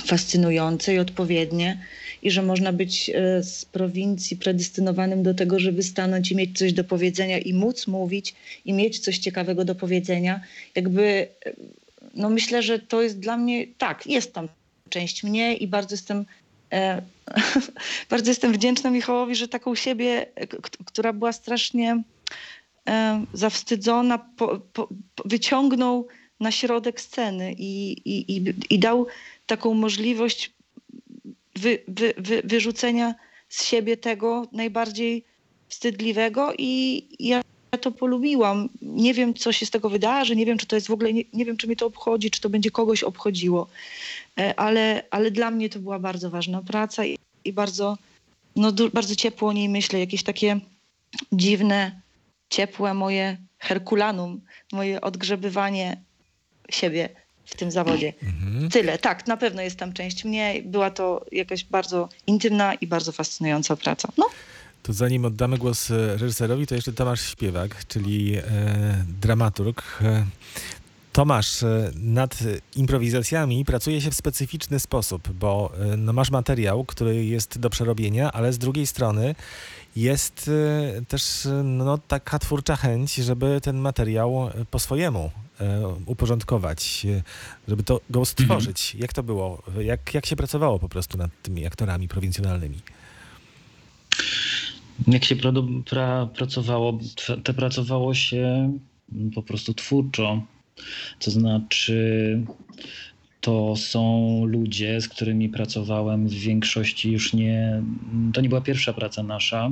fascynujące 0.05 0.93
i 0.93 0.99
odpowiednie 0.99 1.77
i 2.23 2.31
że 2.31 2.41
można 2.41 2.73
być 2.73 3.09
e, 3.09 3.43
z 3.43 3.65
prowincji 3.65 4.37
predestynowanym 4.37 5.23
do 5.23 5.33
tego, 5.33 5.59
żeby 5.59 5.83
stanąć 5.83 6.31
i 6.31 6.35
mieć 6.35 6.57
coś 6.57 6.73
do 6.73 6.83
powiedzenia 6.83 7.37
i 7.39 7.53
móc 7.53 7.87
mówić 7.87 8.35
i 8.65 8.73
mieć 8.73 8.99
coś 8.99 9.17
ciekawego 9.17 9.65
do 9.65 9.75
powiedzenia. 9.75 10.41
Jakby, 10.75 11.27
e, 11.45 11.53
no 12.15 12.29
myślę, 12.29 12.63
że 12.63 12.79
to 12.79 13.01
jest 13.01 13.19
dla 13.19 13.37
mnie, 13.37 13.67
tak, 13.77 14.07
jest 14.07 14.33
tam 14.33 14.47
część 14.89 15.23
mnie 15.23 15.55
i 15.55 15.67
bardzo 15.67 15.93
jestem 15.93 16.25
E, 16.73 17.01
bardzo 18.09 18.31
jestem 18.31 18.53
wdzięczna 18.53 18.89
Michałowi, 18.89 19.35
że 19.35 19.47
taką 19.47 19.75
siebie, 19.75 20.25
która 20.85 21.13
była 21.13 21.31
strasznie 21.31 22.03
zawstydzona, 23.33 24.17
po, 24.17 24.59
po, 24.73 24.89
wyciągnął 25.25 26.07
na 26.39 26.51
środek 26.51 27.01
sceny 27.01 27.53
i, 27.57 27.91
i, 27.91 28.37
i, 28.37 28.53
i 28.69 28.79
dał 28.79 29.07
taką 29.45 29.73
możliwość 29.73 30.51
wy, 31.55 31.79
wy, 31.87 32.13
wy, 32.17 32.41
wyrzucenia 32.43 33.15
z 33.49 33.65
siebie 33.65 33.97
tego 33.97 34.47
najbardziej 34.51 35.25
wstydliwego 35.67 36.53
i 36.57 37.03
ja 37.19 37.41
to 37.81 37.91
polubiłam. 37.91 38.69
Nie 38.81 39.13
wiem, 39.13 39.33
co 39.33 39.51
się 39.51 39.65
z 39.65 39.69
tego 39.69 39.89
wydarzy, 39.89 40.35
nie 40.35 40.45
wiem, 40.45 40.57
czy 40.57 40.65
to 40.65 40.75
jest 40.75 40.87
w 40.87 40.91
ogóle, 40.91 41.13
nie, 41.13 41.23
nie 41.33 41.45
wiem, 41.45 41.57
czy 41.57 41.67
mnie 41.67 41.75
to 41.75 41.85
obchodzi, 41.85 42.31
czy 42.31 42.41
to 42.41 42.49
będzie 42.49 42.71
kogoś 42.71 43.03
obchodziło, 43.03 43.67
E, 44.39 44.59
ale, 44.59 45.03
ale 45.11 45.31
dla 45.31 45.51
mnie 45.51 45.69
to 45.69 45.79
była 45.79 45.99
bardzo 45.99 46.29
ważna 46.29 46.61
praca 46.61 47.05
i, 47.05 47.17
i 47.45 47.53
bardzo, 47.53 47.97
no, 48.55 48.71
bardzo 48.93 49.15
ciepło 49.15 49.49
o 49.49 49.53
niej 49.53 49.69
myślę, 49.69 49.99
jakieś 49.99 50.23
takie 50.23 50.59
dziwne, 51.31 52.01
ciepłe 52.49 52.93
moje 52.93 53.37
herkulanum, 53.59 54.41
moje 54.71 55.01
odgrzebywanie 55.01 56.01
siebie 56.69 57.09
w 57.45 57.55
tym 57.55 57.71
zawodzie. 57.71 58.13
Mhm. 58.23 58.69
Tyle, 58.69 58.97
tak, 58.97 59.27
na 59.27 59.37
pewno 59.37 59.61
jest 59.61 59.75
tam 59.75 59.93
część 59.93 60.25
mnie. 60.25 60.61
Była 60.65 60.91
to 60.91 61.25
jakaś 61.31 61.63
bardzo 61.63 62.09
intymna 62.27 62.73
i 62.73 62.87
bardzo 62.87 63.11
fascynująca 63.11 63.75
praca. 63.75 64.09
No, 64.17 64.25
To 64.83 64.93
zanim 64.93 65.25
oddamy 65.25 65.57
głos 65.57 65.91
e, 65.91 66.17
reżyserowi, 66.17 66.67
to 66.67 66.75
jeszcze 66.75 66.93
Tomasz 66.93 67.21
Śpiewak, 67.21 67.87
czyli 67.87 68.35
e, 68.37 68.41
dramaturg. 69.21 69.99
E, 70.01 70.25
Tomasz, 71.13 71.63
e, 71.63 71.91
nad 71.95 72.39
improwizacjami 72.75 73.65
pracuje 73.65 74.01
się 74.01 74.11
w 74.11 74.15
specyficzny 74.15 74.79
sposób, 74.79 75.29
bo 75.31 75.71
no, 75.97 76.13
masz 76.13 76.31
materiał, 76.31 76.85
który 76.85 77.25
jest 77.25 77.59
do 77.59 77.69
przerobienia, 77.69 78.31
ale 78.31 78.53
z 78.53 78.57
drugiej 78.57 78.87
strony 78.87 79.35
jest 79.95 80.49
też 81.07 81.47
no, 81.63 81.97
taka 81.97 82.39
twórcza 82.39 82.75
chęć, 82.75 83.15
żeby 83.15 83.61
ten 83.61 83.77
materiał 83.77 84.49
po 84.71 84.79
swojemu 84.79 85.31
uporządkować, 86.05 87.05
e, 87.05 87.23
żeby 87.67 87.83
to 87.83 88.01
go 88.09 88.25
stworzyć. 88.25 88.95
Jak 88.95 89.13
to 89.13 89.23
było? 89.23 89.63
Jak, 89.79 90.13
jak 90.13 90.25
się 90.25 90.35
pracowało 90.35 90.79
po 90.79 90.89
prostu 90.89 91.17
nad 91.17 91.31
tymi 91.41 91.65
aktorami 91.65 92.07
prowincjonalnymi? 92.07 92.77
Jak 95.07 95.23
się 95.23 95.35
pra, 95.35 95.51
pra, 95.85 96.25
pracowało, 96.25 96.99
te 97.43 97.53
pracowało 97.53 98.13
się 98.13 98.73
po 99.35 99.43
prostu 99.43 99.73
twórczo. 99.73 100.43
To 101.19 101.31
znaczy, 101.31 102.39
to 103.41 103.75
są 103.75 104.45
ludzie, 104.45 105.01
z 105.01 105.07
którymi 105.07 105.49
pracowałem 105.49 106.27
w 106.27 106.33
większości 106.33 107.11
już 107.11 107.33
nie. 107.33 107.83
To 108.33 108.41
nie 108.41 108.49
była 108.49 108.61
pierwsza 108.61 108.93
praca 108.93 109.23
nasza. 109.23 109.71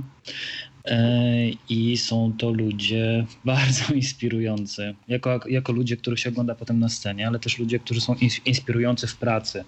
E, 0.85 1.49
I 1.69 1.97
są 1.97 2.33
to 2.37 2.49
ludzie 2.49 3.25
bardzo 3.45 3.93
inspirujący. 3.93 4.95
Jako, 5.07 5.39
jako 5.49 5.73
ludzie, 5.73 5.97
których 5.97 6.19
się 6.19 6.29
ogląda 6.29 6.55
potem 6.55 6.79
na 6.79 6.89
scenie, 6.89 7.27
ale 7.27 7.39
też 7.39 7.59
ludzie, 7.59 7.79
którzy 7.79 8.01
są 8.01 8.13
ins- 8.13 8.41
inspirujący 8.45 9.07
w 9.07 9.17
pracy. 9.17 9.63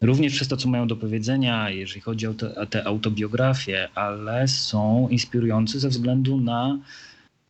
Również 0.00 0.34
przez 0.34 0.48
to, 0.48 0.56
co 0.56 0.68
mają 0.68 0.86
do 0.86 0.96
powiedzenia, 0.96 1.70
jeżeli 1.70 2.00
chodzi 2.00 2.26
o 2.26 2.34
te, 2.34 2.54
o 2.54 2.66
te 2.66 2.84
autobiografie, 2.84 3.88
ale 3.94 4.48
są 4.48 5.08
inspirujący 5.08 5.80
ze 5.80 5.88
względu 5.88 6.40
na 6.40 6.78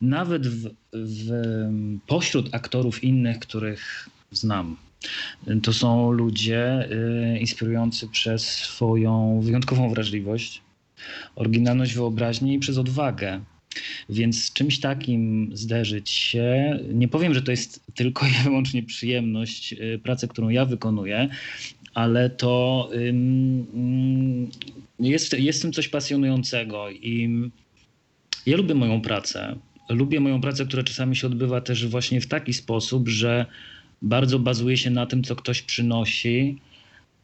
nawet 0.01 0.47
w, 0.47 0.69
w, 0.93 1.31
pośród 2.07 2.55
aktorów 2.55 3.03
innych, 3.03 3.39
których 3.39 4.09
znam. 4.31 4.77
To 5.63 5.73
są 5.73 6.11
ludzie 6.11 6.89
y, 7.35 7.39
inspirujący 7.39 8.07
przez 8.07 8.47
swoją 8.47 9.41
wyjątkową 9.41 9.89
wrażliwość, 9.89 10.61
oryginalność 11.35 11.93
wyobraźni 11.93 12.53
i 12.53 12.59
przez 12.59 12.77
odwagę. 12.77 13.41
Więc 14.09 14.43
z 14.43 14.53
czymś 14.53 14.79
takim 14.79 15.49
zderzyć 15.53 16.09
się, 16.09 16.79
nie 16.93 17.07
powiem, 17.07 17.33
że 17.33 17.41
to 17.41 17.51
jest 17.51 17.85
tylko 17.95 18.25
i 18.27 18.43
wyłącznie 18.43 18.83
przyjemność 18.83 19.73
y, 19.73 19.99
pracy, 20.03 20.27
którą 20.27 20.49
ja 20.49 20.65
wykonuję, 20.65 21.29
ale 21.93 22.29
to 22.29 22.89
jest, 24.99 25.33
jest 25.33 25.59
w 25.59 25.61
tym 25.61 25.73
coś 25.73 25.87
pasjonującego 25.87 26.89
i 26.89 27.29
ja 28.45 28.57
lubię 28.57 28.75
moją 28.75 29.01
pracę. 29.01 29.55
Lubię 29.89 30.19
moją 30.19 30.41
pracę, 30.41 30.65
która 30.65 30.83
czasami 30.83 31.15
się 31.15 31.27
odbywa 31.27 31.61
też 31.61 31.87
właśnie 31.87 32.21
w 32.21 32.27
taki 32.27 32.53
sposób, 32.53 33.09
że 33.09 33.45
bardzo 34.01 34.39
bazuje 34.39 34.77
się 34.77 34.89
na 34.89 35.05
tym, 35.05 35.23
co 35.23 35.35
ktoś 35.35 35.61
przynosi. 35.61 36.57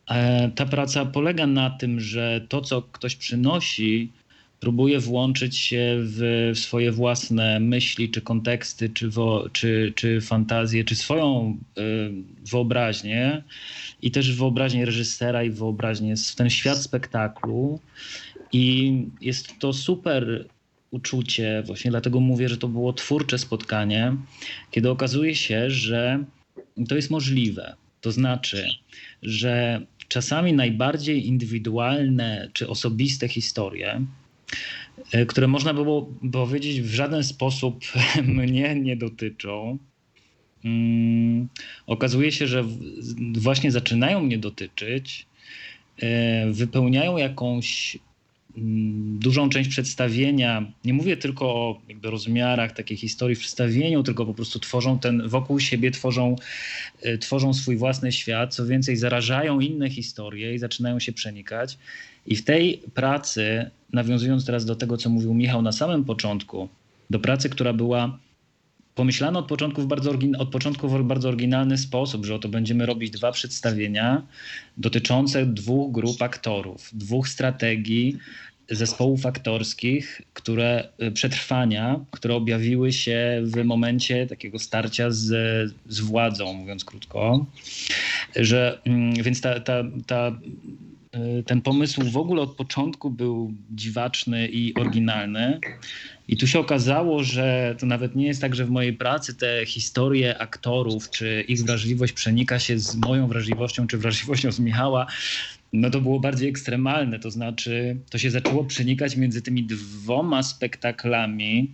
E, 0.10 0.52
Ta 0.56 0.66
praca 0.66 1.06
polega 1.06 1.48
na 1.48 1.70
tym, 1.70 2.00
że 2.00 2.42
to, 2.50 2.62
co 2.62 2.82
ktoś 2.82 3.16
przynosi, 3.16 4.12
próbuje 4.60 5.00
włączyć 5.00 5.58
się 5.58 5.98
w, 6.00 6.52
w 6.56 6.60
swoje 6.60 6.92
własne 6.92 7.60
myśli, 7.60 8.10
czy 8.10 8.22
konteksty, 8.22 8.90
czy, 8.90 9.10
wo, 9.10 9.50
czy, 9.54 9.94
czy 9.96 10.22
fantazję, 10.22 10.84
czy 10.84 10.96
swoją 10.96 11.58
y, 11.78 11.82
wyobraźnię 12.52 13.44
i 14.02 14.12
też 14.12 14.36
wyobraźnię 14.36 14.86
reżysera 14.86 15.44
i 15.44 15.50
wyobraźnię, 15.50 16.16
w 16.18 16.36
ten 16.36 16.50
świat 16.50 16.78
spektaklu. 16.78 17.80
I 18.54 18.94
jest 19.22 19.60
to 19.60 19.74
super 19.74 20.46
uczucie, 20.92 21.64
właśnie 21.66 21.92
dlatego 21.92 22.20
mówię, 22.20 22.50
że 22.50 22.58
to 22.58 22.68
było 22.68 22.94
twórcze 22.94 23.38
spotkanie, 23.38 24.16
kiedy 24.72 24.90
okazuje 24.90 25.36
się, 25.36 25.70
że 25.70 26.24
to 26.90 26.96
jest 26.96 27.10
możliwe. 27.10 27.76
To 28.02 28.12
znaczy, 28.12 28.68
że 29.22 29.82
czasami 30.08 30.54
najbardziej 30.54 31.28
indywidualne 31.28 32.50
czy 32.54 32.70
osobiste 32.70 33.28
historie, 33.28 34.06
e, 35.12 35.26
które 35.26 35.48
można 35.48 35.74
było 35.74 36.10
powiedzieć 36.32 36.82
w 36.82 36.94
żaden 36.94 37.24
sposób 37.24 37.86
mnie 38.24 38.76
nie 38.76 38.98
dotyczą, 38.98 39.78
mm, 40.66 41.48
okazuje 41.88 42.32
się, 42.32 42.48
że 42.48 42.64
właśnie 43.34 43.72
zaczynają 43.72 44.24
mnie 44.24 44.38
dotyczyć, 44.38 45.26
e, 45.98 46.52
wypełniają 46.52 47.18
jakąś 47.18 47.98
dużą 49.20 49.50
część 49.50 49.70
przedstawienia. 49.70 50.72
Nie 50.86 50.94
mówię 50.94 51.18
tylko 51.18 51.46
o 51.46 51.82
jakby 51.90 52.10
rozmiarach 52.10 52.72
takiej 52.72 52.98
historii 52.98 53.36
w 53.36 53.40
przedstawieniu, 53.40 54.04
tylko 54.04 54.26
po 54.26 54.34
prostu 54.34 54.60
tworzą 54.60 55.00
ten 55.00 55.30
wokół 55.30 55.60
siebie, 55.60 55.92
tworzą, 55.92 56.36
e, 57.02 57.18
tworzą 57.18 57.54
swój 57.54 57.78
własny 57.78 58.12
świat. 58.12 58.56
Co 58.56 58.66
więcej, 58.66 58.98
zarażają 58.98 59.60
inne 59.60 59.90
historie 59.90 60.54
i 60.54 60.60
zaczynają 60.60 61.00
się 61.00 61.14
przenikać. 61.14 61.78
I 62.28 62.36
w 62.36 62.44
tej 62.44 62.82
pracy, 62.94 63.70
nawiązując 63.94 64.46
teraz 64.46 64.66
do 64.66 64.76
tego, 64.76 64.98
co 64.98 65.10
mówił 65.10 65.34
Michał 65.34 65.62
na 65.62 65.72
samym 65.72 66.04
początku, 66.04 66.70
do 67.10 67.20
pracy, 67.20 67.50
która 67.50 67.74
była 67.74 68.20
pomyślana 68.98 69.40
od 69.40 69.48
początku 69.48 69.82
w 69.82 69.88
bardzo, 69.88 70.12
od 70.38 70.50
początku 70.50 70.90
w 70.90 71.04
bardzo 71.04 71.28
oryginalny 71.28 71.78
sposób, 71.78 72.26
że 72.26 72.36
oto 72.36 72.50
będziemy 72.50 72.86
robić 72.86 73.12
dwa 73.12 73.32
przedstawienia 73.32 74.22
dotyczące 74.78 75.46
dwóch 75.46 75.92
grup 75.92 76.22
aktorów, 76.22 76.90
dwóch 76.94 77.30
strategii 77.30 78.18
zespołów 78.70 79.26
aktorskich, 79.26 80.22
które 80.34 80.90
y, 81.04 81.12
przetrwania, 81.12 82.00
które 82.12 82.36
objawiły 82.36 82.92
się 82.92 83.42
w 83.44 83.64
momencie 83.64 84.28
takiego 84.28 84.60
starcia 84.60 85.12
z, 85.12 85.28
z 85.88 86.00
władzą, 86.00 86.54
mówiąc 86.54 86.86
krótko. 86.86 87.46
Że, 88.36 88.82
mm, 88.86 89.14
więc 89.14 89.42
ta, 89.42 89.60
ta, 89.60 89.84
ta, 90.08 90.40
ten 91.46 91.62
pomysł 91.62 92.02
w 92.12 92.18
ogóle 92.18 92.42
od 92.42 92.56
początku 92.56 93.10
był 93.10 93.54
dziwaczny 93.72 94.48
i 94.48 94.74
oryginalny. 94.74 95.60
I 96.28 96.38
tu 96.38 96.48
się 96.48 96.60
okazało, 96.60 97.24
że 97.24 97.76
to 97.80 97.86
nawet 97.86 98.16
nie 98.16 98.28
jest 98.28 98.42
tak, 98.42 98.56
że 98.56 98.66
w 98.66 98.70
mojej 98.70 98.94
pracy 98.94 99.36
te 99.36 99.66
historie 99.66 100.38
aktorów, 100.38 101.10
czy 101.10 101.46
ich 101.48 101.64
wrażliwość 101.64 102.14
przenika 102.14 102.60
się 102.60 102.80
z 102.80 102.96
moją 102.96 103.28
wrażliwością, 103.28 103.88
czy 103.88 103.98
wrażliwością 103.98 104.52
z 104.52 104.60
Michała. 104.60 105.08
No 105.74 105.90
to 105.90 106.02
było 106.02 106.20
bardziej 106.20 106.50
ekstremalne, 106.50 107.20
to 107.20 107.32
znaczy 107.32 107.98
to 108.10 108.18
się 108.18 108.32
zaczęło 108.32 108.64
przenikać 108.64 109.16
między 109.16 109.42
tymi 109.42 109.64
dwoma 109.64 110.44
spektaklami, 110.44 111.72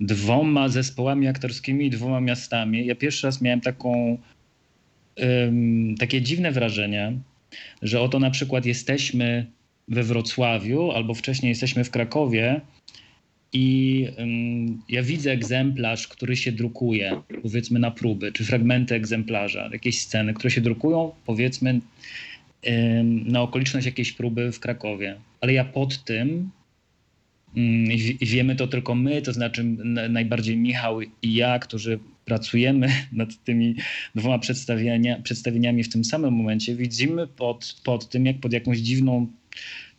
dwoma 0.00 0.68
zespołami 0.68 1.28
aktorskimi 1.28 1.86
i 1.86 1.90
dwoma 1.90 2.20
miastami. 2.20 2.86
Ja 2.86 2.94
pierwszy 2.94 3.26
raz 3.26 3.40
miałem 3.40 3.60
taką, 3.60 4.18
ym, 5.22 5.94
takie 5.98 6.22
dziwne 6.22 6.52
wrażenie, 6.52 7.12
że 7.82 8.00
oto 8.00 8.18
na 8.18 8.30
przykład 8.30 8.66
jesteśmy 8.66 9.46
we 9.88 10.02
Wrocławiu 10.02 10.90
albo 10.90 11.14
wcześniej 11.14 11.50
jesteśmy 11.50 11.84
w 11.84 11.90
Krakowie 11.90 12.60
i 13.52 14.08
ja 14.88 15.02
widzę 15.02 15.32
egzemplarz, 15.32 16.08
który 16.08 16.36
się 16.36 16.52
drukuje, 16.52 17.20
powiedzmy 17.42 17.78
na 17.78 17.90
próby, 17.90 18.32
czy 18.32 18.44
fragmenty 18.44 18.94
egzemplarza, 18.94 19.68
jakieś 19.72 20.00
sceny, 20.00 20.34
które 20.34 20.50
się 20.50 20.60
drukują, 20.60 21.12
powiedzmy, 21.26 21.80
na 23.24 23.42
okoliczność 23.42 23.86
jakiejś 23.86 24.12
próby 24.12 24.52
w 24.52 24.60
Krakowie. 24.60 25.16
Ale 25.40 25.52
ja 25.52 25.64
pod 25.64 26.04
tym 26.04 26.50
I 28.20 28.26
wiemy 28.26 28.56
to 28.56 28.66
tylko 28.66 28.94
my, 28.94 29.22
to 29.22 29.32
znaczy 29.32 29.64
najbardziej 30.08 30.56
Michał 30.56 31.00
i 31.02 31.34
ja, 31.34 31.58
którzy 31.58 31.98
pracujemy 32.24 32.88
nad 33.12 33.44
tymi 33.44 33.74
dwoma 34.14 34.38
przedstawienia, 34.38 35.20
przedstawieniami 35.22 35.84
w 35.84 35.88
tym 35.88 36.04
samym 36.04 36.34
momencie, 36.34 36.76
widzimy 36.76 37.26
pod, 37.26 37.80
pod 37.84 38.08
tym, 38.08 38.26
jak 38.26 38.40
pod 38.40 38.52
jakąś 38.52 38.78
dziwną 38.78 39.26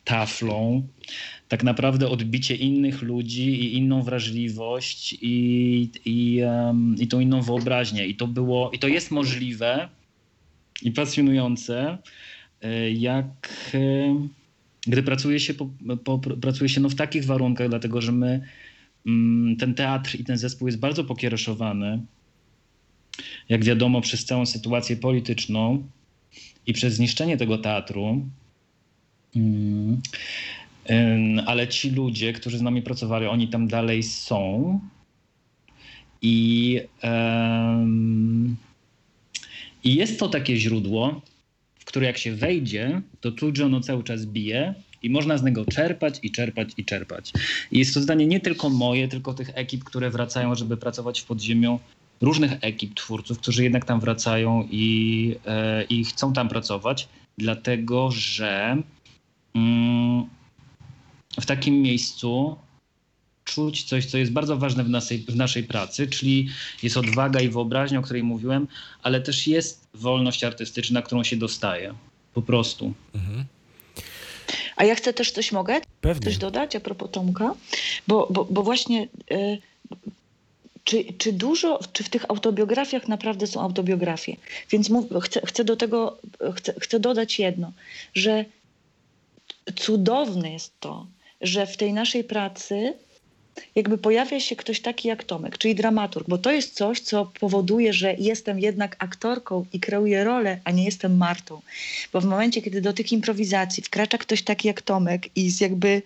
taflą, 0.03 0.87
tak 1.47 1.63
naprawdę 1.63 2.09
odbicie 2.09 2.55
innych 2.55 3.01
ludzi 3.01 3.49
i 3.49 3.77
inną 3.77 4.03
wrażliwość 4.03 5.17
i, 5.21 5.89
i, 6.05 6.39
em, 6.39 6.95
i 6.99 7.07
tą 7.07 7.19
inną 7.19 7.41
wyobraźnię. 7.41 8.07
I 8.07 8.15
to 8.15 8.27
było, 8.27 8.71
i 8.71 8.79
to 8.79 8.87
jest 8.87 9.11
możliwe 9.11 9.89
i 10.81 10.91
pasjonujące, 10.91 11.97
e, 12.61 12.91
jak 12.91 13.27
e, 13.73 14.15
gdy 14.87 15.03
pracuje 15.03 15.39
się, 15.39 15.53
po, 15.53 15.69
po, 16.03 16.19
pracuje 16.19 16.69
się 16.69 16.81
no 16.81 16.89
w 16.89 16.95
takich 16.95 17.25
warunkach, 17.25 17.69
dlatego 17.69 18.01
że 18.01 18.11
my, 18.11 18.41
ten 19.59 19.73
teatr 19.75 20.19
i 20.19 20.23
ten 20.23 20.37
zespół 20.37 20.67
jest 20.67 20.79
bardzo 20.79 21.03
pokiereszowany, 21.03 22.01
jak 23.49 23.63
wiadomo, 23.63 24.01
przez 24.01 24.25
całą 24.25 24.45
sytuację 24.45 24.97
polityczną 24.97 25.87
i 26.67 26.73
przez 26.73 26.93
zniszczenie 26.93 27.37
tego 27.37 27.57
teatru. 27.57 28.29
Mm, 29.35 30.01
Ale 31.45 31.67
ci 31.67 31.89
ludzie, 31.89 32.33
którzy 32.33 32.57
z 32.57 32.61
nami 32.61 32.81
pracowali, 32.81 33.25
oni 33.25 33.47
tam 33.47 33.67
dalej 33.67 34.03
są. 34.03 34.79
I, 36.21 36.79
i 39.83 39.95
jest 39.95 40.19
to 40.19 40.29
takie 40.29 40.57
źródło, 40.57 41.21
w 41.79 41.85
które 41.85 42.05
jak 42.05 42.17
się 42.17 42.35
wejdzie, 42.35 43.01
to 43.21 43.31
czuć, 43.31 43.59
ono 43.59 43.79
cały 43.79 44.03
czas 44.03 44.25
bije 44.25 44.73
i 45.03 45.09
można 45.09 45.37
z 45.37 45.43
niego 45.43 45.65
czerpać 45.65 46.19
i 46.23 46.31
czerpać 46.31 46.69
i 46.77 46.85
czerpać. 46.85 47.33
I 47.71 47.79
jest 47.79 47.93
to 47.93 48.01
zdanie 48.01 48.27
nie 48.27 48.39
tylko 48.39 48.69
moje, 48.69 49.07
tylko 49.07 49.33
tych 49.33 49.51
ekip, 49.53 49.83
które 49.83 50.09
wracają, 50.09 50.55
żeby 50.55 50.77
pracować 50.77 51.21
w 51.21 51.25
podziemiu, 51.25 51.79
różnych 52.21 52.51
ekip 52.61 52.93
twórców, 52.93 53.39
którzy 53.39 53.63
jednak 53.63 53.85
tam 53.85 53.99
wracają 53.99 54.67
i, 54.71 55.35
e, 55.45 55.83
i 55.83 56.05
chcą 56.05 56.33
tam 56.33 56.49
pracować, 56.49 57.07
dlatego 57.37 58.11
że 58.11 58.77
mm, 59.55 60.25
w 61.41 61.45
takim 61.45 61.81
miejscu 61.81 62.55
czuć 63.43 63.83
coś, 63.83 64.05
co 64.05 64.17
jest 64.17 64.31
bardzo 64.31 64.57
ważne 64.57 64.83
w 64.83 64.89
naszej, 64.89 65.19
w 65.19 65.35
naszej 65.35 65.63
pracy, 65.63 66.07
czyli 66.07 66.49
jest 66.83 66.97
odwaga 66.97 67.39
i 67.39 67.49
wyobraźnia, 67.49 67.99
o 67.99 68.01
której 68.01 68.23
mówiłem, 68.23 68.67
ale 69.03 69.21
też 69.21 69.47
jest 69.47 69.87
wolność 69.93 70.43
artystyczna, 70.43 71.01
którą 71.01 71.23
się 71.23 71.37
dostaje. 71.37 71.93
Po 72.33 72.41
prostu. 72.41 72.93
Mhm. 73.15 73.45
A 74.75 74.83
ja 74.83 74.95
chcę 74.95 75.13
też 75.13 75.31
coś 75.31 75.51
mogę? 75.51 75.81
Pewnie. 76.01 76.25
Coś 76.25 76.37
dodać 76.37 76.75
a 76.75 76.79
propos 76.79 77.11
Tomka? 77.11 77.55
Bo, 78.07 78.27
bo, 78.29 78.45
bo 78.45 78.63
właśnie 78.63 79.07
y, 79.31 79.57
czy, 80.83 81.05
czy 81.17 81.33
dużo, 81.33 81.79
czy 81.93 82.03
w 82.03 82.09
tych 82.09 82.25
autobiografiach 82.29 83.07
naprawdę 83.07 83.47
są 83.47 83.61
autobiografie? 83.61 84.35
Więc 84.69 84.89
mów, 84.89 85.05
chcę, 85.23 85.41
chcę 85.45 85.63
do 85.63 85.75
tego, 85.75 86.17
chcę, 86.55 86.73
chcę 86.79 86.99
dodać 86.99 87.39
jedno, 87.39 87.71
że 88.13 88.45
cudowne 89.75 90.53
jest 90.53 90.79
to, 90.79 91.05
że 91.41 91.67
w 91.67 91.77
tej 91.77 91.93
naszej 91.93 92.23
pracy 92.23 92.93
jakby 93.75 93.97
pojawia 93.97 94.39
się 94.39 94.55
ktoś 94.55 94.81
taki 94.81 95.07
jak 95.07 95.23
Tomek, 95.23 95.57
czyli 95.57 95.75
dramaturg, 95.75 96.27
bo 96.27 96.37
to 96.37 96.51
jest 96.51 96.75
coś, 96.75 96.99
co 96.99 97.31
powoduje, 97.39 97.93
że 97.93 98.15
jestem 98.19 98.59
jednak 98.59 98.95
aktorką 98.99 99.65
i 99.73 99.79
kreuję 99.79 100.23
rolę, 100.23 100.59
a 100.63 100.71
nie 100.71 100.85
jestem 100.85 101.17
Martą. 101.17 101.61
Bo 102.13 102.21
w 102.21 102.25
momencie, 102.25 102.61
kiedy 102.61 102.81
do 102.81 102.93
tych 102.93 103.11
improwizacji 103.11 103.83
wkracza 103.83 104.17
ktoś 104.17 104.41
taki 104.41 104.67
jak 104.67 104.81
Tomek 104.81 105.37
i 105.37 105.45
jest 105.45 105.61
jakby 105.61 106.01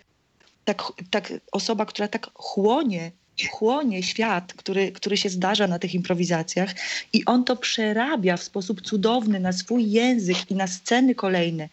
tak, 0.66 0.84
tak 1.12 1.34
osoba, 1.52 1.86
która 1.86 2.08
tak 2.08 2.30
chłonie, 2.34 3.12
chłonie 3.52 4.04
świat, 4.04 4.54
który, 4.54 4.92
który 4.92 5.18
się 5.18 5.30
zdarza 5.30 5.68
na 5.68 5.80
tych 5.80 5.94
improwizacjach 5.94 6.76
i 7.14 7.26
on 7.26 7.44
to 7.44 7.56
przerabia 7.56 8.38
w 8.38 8.44
sposób 8.44 8.82
cudowny 8.82 9.40
na 9.40 9.54
swój 9.54 9.92
język 9.92 10.38
i 10.52 10.56
na 10.56 10.68
sceny 10.68 11.16
kolejne. 11.16 11.70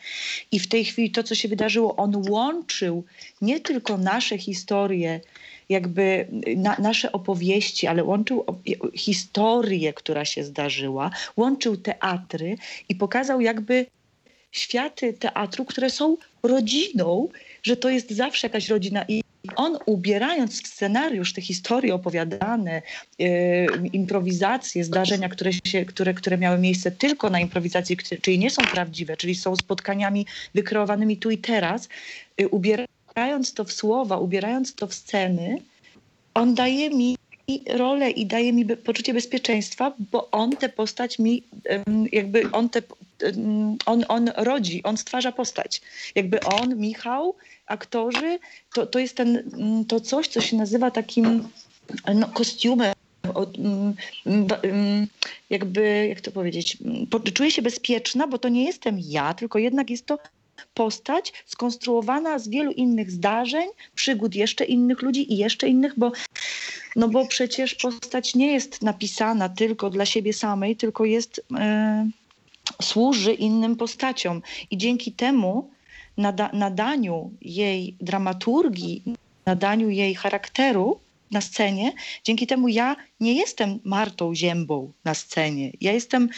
I 0.52 0.60
w 0.60 0.68
tej 0.68 0.84
chwili 0.84 1.10
to, 1.10 1.22
co 1.22 1.34
się 1.34 1.48
wydarzyło, 1.48 1.96
on 1.96 2.30
łączył 2.30 3.04
nie 3.40 3.60
tylko 3.60 3.98
nasze 3.98 4.38
historie, 4.38 5.20
jakby 5.68 6.28
na, 6.56 6.76
nasze 6.78 7.12
opowieści, 7.12 7.86
ale 7.86 8.04
łączył 8.04 8.44
historię, 8.94 9.92
która 9.92 10.24
się 10.24 10.44
zdarzyła, 10.44 11.10
łączył 11.36 11.76
teatry 11.76 12.56
i 12.88 12.94
pokazał 12.94 13.40
jakby 13.40 13.86
światy 14.52 15.12
teatru, 15.12 15.64
które 15.64 15.90
są 15.90 16.16
rodziną, 16.42 17.28
że 17.62 17.76
to 17.76 17.90
jest 17.90 18.10
zawsze 18.10 18.46
jakaś 18.46 18.68
rodzina. 18.68 19.04
I 19.08 19.22
on 19.56 19.78
ubierając 19.86 20.62
w 20.62 20.66
scenariusz 20.66 21.32
te 21.32 21.42
historie 21.42 21.94
opowiadane, 21.94 22.82
yy, 23.18 23.66
improwizacje, 23.92 24.84
zdarzenia, 24.84 25.28
które, 25.28 25.50
się, 25.52 25.84
które, 25.84 26.14
które 26.14 26.38
miały 26.38 26.58
miejsce 26.58 26.90
tylko 26.90 27.30
na 27.30 27.40
improwizacji, 27.40 27.96
czyli 27.96 28.38
nie 28.38 28.50
są 28.50 28.62
prawdziwe, 28.62 29.16
czyli 29.16 29.34
są 29.34 29.56
spotkaniami 29.56 30.26
wykreowanymi 30.54 31.16
tu 31.16 31.30
i 31.30 31.38
teraz, 31.38 31.88
yy, 32.38 32.48
ubierając 33.14 33.54
to 33.54 33.64
w 33.64 33.72
słowa, 33.72 34.18
ubierając 34.18 34.74
to 34.74 34.86
w 34.86 34.94
sceny, 34.94 35.58
on 36.34 36.54
daje 36.54 36.90
mi 36.90 37.16
rolę 37.68 38.10
i 38.10 38.26
daje 38.26 38.52
mi 38.52 38.64
poczucie 38.76 39.14
bezpieczeństwa, 39.14 39.92
bo 40.12 40.30
on 40.30 40.50
tę 40.56 40.68
postać 40.68 41.18
mi, 41.18 41.42
jakby 42.12 42.50
on, 42.52 42.68
te, 42.68 42.82
on, 43.86 44.04
on 44.08 44.30
rodzi, 44.36 44.82
on 44.82 44.96
stwarza 44.96 45.32
postać. 45.32 45.82
Jakby 46.14 46.40
on, 46.40 46.76
Michał, 46.76 47.34
aktorzy, 47.66 48.38
to, 48.74 48.86
to 48.86 48.98
jest 48.98 49.16
ten, 49.16 49.36
mm, 49.36 49.84
to 49.84 50.00
coś, 50.00 50.28
co 50.28 50.40
się 50.40 50.56
nazywa 50.56 50.90
takim 50.90 51.48
no, 52.14 52.28
kostiumem. 52.28 52.92
mm, 53.58 53.94
mm, 54.26 55.06
Jakby, 55.50 56.06
jak 56.08 56.20
to 56.20 56.30
powiedzieć, 56.30 56.78
po- 57.10 57.20
czuję 57.20 57.50
się 57.50 57.62
bezpieczna, 57.62 58.26
bo 58.26 58.38
to 58.38 58.48
nie 58.48 58.64
jestem 58.64 58.98
ja, 59.00 59.34
tylko 59.34 59.58
jednak 59.58 59.90
jest 59.90 60.06
to 60.06 60.18
postać 60.74 61.32
skonstruowana 61.46 62.38
z 62.38 62.48
wielu 62.48 62.72
innych 62.72 63.10
zdarzeń, 63.10 63.68
przygód 63.94 64.34
jeszcze 64.34 64.64
innych 64.64 65.02
ludzi 65.02 65.32
i 65.32 65.36
jeszcze 65.36 65.68
innych, 65.68 65.98
bo 65.98 66.12
no 66.96 67.08
bo 67.08 67.26
przecież 67.26 67.74
postać 67.74 68.34
nie 68.34 68.52
jest 68.52 68.82
napisana 68.82 69.48
tylko 69.48 69.90
dla 69.90 70.06
siebie 70.06 70.32
samej, 70.32 70.76
tylko 70.76 71.04
jest, 71.04 71.40
e, 71.58 72.08
służy 72.82 73.32
innym 73.32 73.76
postaciom. 73.76 74.42
I 74.70 74.78
dzięki 74.78 75.12
temu 75.12 75.70
nada, 76.16 76.50
nadaniu 76.52 77.30
jej 77.40 77.96
dramaturgii, 78.00 79.02
nadaniu 79.46 79.90
jej 79.90 80.14
charakteru 80.14 81.00
na 81.30 81.40
scenie, 81.40 81.92
dzięki 82.24 82.46
temu 82.46 82.68
ja 82.68 82.96
nie 83.20 83.34
jestem 83.34 83.80
Martą 83.84 84.34
Ziębą 84.34 84.92
na 85.04 85.14
scenie. 85.14 85.72
Ja 85.80 85.92
jestem 85.92 86.28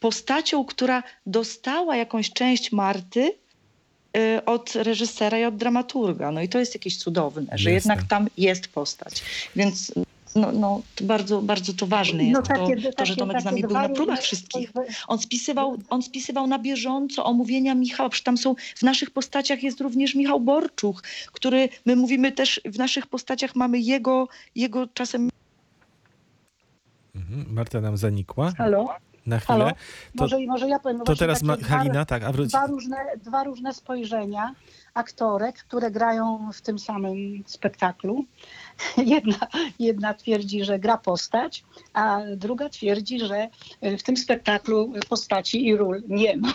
postacią, 0.00 0.64
która 0.64 1.02
dostała 1.26 1.96
jakąś 1.96 2.32
część 2.32 2.72
Marty 2.72 3.38
od 4.46 4.74
reżysera 4.74 5.38
i 5.38 5.44
od 5.44 5.56
dramaturga. 5.56 6.30
No 6.30 6.42
i 6.42 6.48
to 6.48 6.58
jest 6.58 6.74
jakieś 6.74 6.96
cudowne, 6.96 7.46
że 7.52 7.70
Jasne. 7.70 7.92
jednak 7.92 8.08
tam 8.08 8.26
jest 8.38 8.68
postać. 8.68 9.22
Więc 9.56 9.92
no, 10.36 10.52
no, 10.52 10.82
to 10.94 11.04
bardzo, 11.04 11.42
bardzo 11.42 11.72
to 11.72 11.86
ważne 11.86 12.24
jest, 12.24 12.34
No, 12.34 12.42
to, 12.42 12.48
takie- 12.48 12.76
to, 12.76 12.82
że 12.82 12.92
takie- 12.92 13.16
Tomek 13.16 13.40
z 13.40 13.44
nami 13.44 13.62
takie 13.62 13.68
był 13.74 13.82
na 13.82 13.88
próbach 13.88 14.20
wszystkich. 14.22 14.72
On 15.08 15.18
spisywał, 15.18 15.76
on 15.90 16.02
spisywał 16.02 16.46
na 16.46 16.58
bieżąco 16.58 17.24
omówienia 17.24 17.74
Michała. 17.74 18.08
Przecież 18.08 18.24
tam 18.24 18.38
są, 18.38 18.54
w 18.76 18.82
naszych 18.82 19.10
postaciach 19.10 19.62
jest 19.62 19.80
również 19.80 20.14
Michał 20.14 20.40
Borczuch, 20.40 21.02
który, 21.32 21.68
my 21.86 21.96
mówimy 21.96 22.32
też, 22.32 22.60
w 22.64 22.78
naszych 22.78 23.06
postaciach 23.06 23.56
mamy 23.56 23.78
jego, 23.78 24.28
jego 24.54 24.86
czasem 24.86 25.30
Mhm. 27.14 27.46
Marta 27.54 27.80
nam 27.80 27.96
zanikła 27.96 28.52
Halo? 28.58 28.88
Na 29.26 29.38
chwilę. 29.38 29.58
Halo? 29.58 29.70
To, 29.70 29.76
Może, 30.14 30.38
może 30.46 30.68
ja 30.68 30.78
powiem. 30.78 31.00
to 31.00 31.16
teraz 31.16 31.42
Halina, 31.68 32.04
tak, 32.04 32.32
wróci. 32.32 32.48
Dwa 32.48 32.66
różne, 32.66 32.96
dwa 33.24 33.44
różne 33.44 33.74
spojrzenia 33.74 34.54
aktorek, 34.94 35.56
które 35.56 35.90
grają 35.90 36.50
w 36.52 36.60
tym 36.60 36.78
samym 36.78 37.44
spektaklu. 37.46 38.24
Jedna, 38.96 39.38
jedna 39.78 40.14
twierdzi, 40.14 40.64
że 40.64 40.78
gra 40.78 40.98
postać, 40.98 41.64
a 41.92 42.20
druga 42.36 42.68
twierdzi, 42.68 43.18
że 43.20 43.48
w 43.82 44.02
tym 44.02 44.16
spektaklu 44.16 44.92
postaci 45.08 45.66
i 45.66 45.76
ról 45.76 46.02
nie 46.08 46.36
ma. 46.36 46.52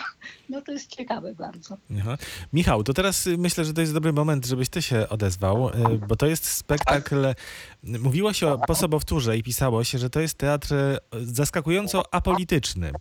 No 0.48 0.62
to 0.62 0.72
jest 0.72 0.96
ciekawe 0.96 1.34
bardzo. 1.34 1.76
Aha. 2.00 2.16
Michał, 2.52 2.84
to 2.84 2.92
teraz 2.92 3.26
y, 3.26 3.38
myślę, 3.38 3.64
że 3.64 3.72
to 3.72 3.80
jest 3.80 3.94
dobry 3.94 4.12
moment, 4.12 4.46
żebyś 4.46 4.68
ty 4.68 4.82
się 4.82 5.08
odezwał, 5.08 5.68
y, 5.68 5.72
bo 6.08 6.16
to 6.16 6.26
jest 6.26 6.44
spektakl. 6.44 7.34
Mówiło 7.82 8.32
się 8.32 8.48
o 8.48 8.58
posobowtórze 8.58 9.36
i 9.36 9.42
pisało 9.42 9.84
się, 9.84 9.98
że 9.98 10.10
to 10.10 10.20
jest 10.20 10.38
teatr 10.38 10.74
y, 10.74 10.98
zaskakująco 11.12 12.14
apolityczny. 12.14 12.92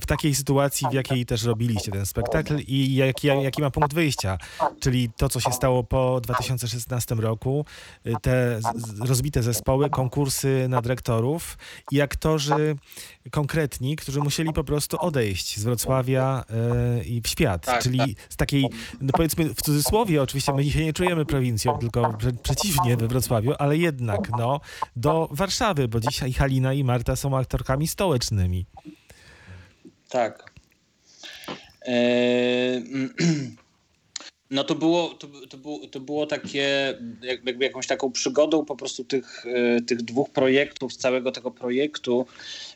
W 0.00 0.06
takiej 0.06 0.34
sytuacji, 0.34 0.86
w 0.90 0.94
jakiej 0.94 1.26
też 1.26 1.44
robiliście 1.44 1.92
ten 1.92 2.06
spektakl 2.06 2.58
i 2.66 2.94
jaki, 2.94 3.26
jaki 3.26 3.62
ma 3.62 3.70
punkt 3.70 3.94
wyjścia. 3.94 4.38
Czyli 4.80 5.10
to, 5.16 5.28
co 5.28 5.40
się 5.40 5.52
stało 5.52 5.84
po 5.84 6.20
2016 6.20 7.14
roku, 7.14 7.64
y, 8.06 8.12
te 8.22 8.60
rozbite 9.00 9.42
zespoły, 9.42 9.90
konkursy 9.90 10.66
na 10.68 10.82
dyrektorów 10.82 11.58
i 11.90 12.00
aktorzy 12.00 12.76
konkretni, 13.30 13.96
którzy 13.96 14.20
musieli 14.20 14.52
po 14.52 14.64
prostu 14.64 14.96
odejść 15.00 15.58
z 15.58 15.64
Wrocławia 15.64 16.44
y, 17.00 17.04
i 17.04 17.20
w 17.20 17.28
świat. 17.28 17.66
Tak, 17.66 17.82
czyli 17.82 18.16
z 18.28 18.36
takiej, 18.36 18.66
no 19.00 19.12
powiedzmy 19.12 19.54
w 19.54 19.62
cudzysłowie, 19.62 20.22
oczywiście 20.22 20.52
my 20.52 20.64
dzisiaj 20.64 20.84
nie 20.84 20.92
czujemy 20.92 21.24
prowincją, 21.24 21.78
tylko 21.78 22.14
prze, 22.18 22.32
przeciwnie 22.32 22.96
we 22.96 23.08
Wrocławiu, 23.08 23.52
ale 23.58 23.76
jednak 23.76 24.30
no, 24.38 24.60
do 24.96 25.28
Warszawy, 25.30 25.88
bo 25.88 26.00
dzisiaj 26.00 26.32
Halina 26.32 26.72
i 26.72 26.84
Marta 26.84 27.16
są 27.16 27.36
aktorkami 27.36 27.88
stołecznymi. 27.88 28.66
Tak. 30.08 30.50
Eee, 31.86 32.82
No 34.50 34.64
to 34.64 34.74
było, 34.74 35.08
to, 35.08 35.28
to, 35.48 35.56
było, 35.56 35.86
to 35.86 36.00
było 36.00 36.26
takie 36.26 36.94
jak- 37.22 37.44
jakby 37.44 37.64
jakąś 37.64 37.86
taką 37.86 38.12
przygodą 38.12 38.64
po 38.64 38.76
prostu 38.76 39.04
tych, 39.04 39.46
e, 39.46 39.80
tych 39.80 40.02
dwóch 40.02 40.30
projektów, 40.30 40.96
całego 40.96 41.32
tego 41.32 41.50
projektu. 41.50 42.26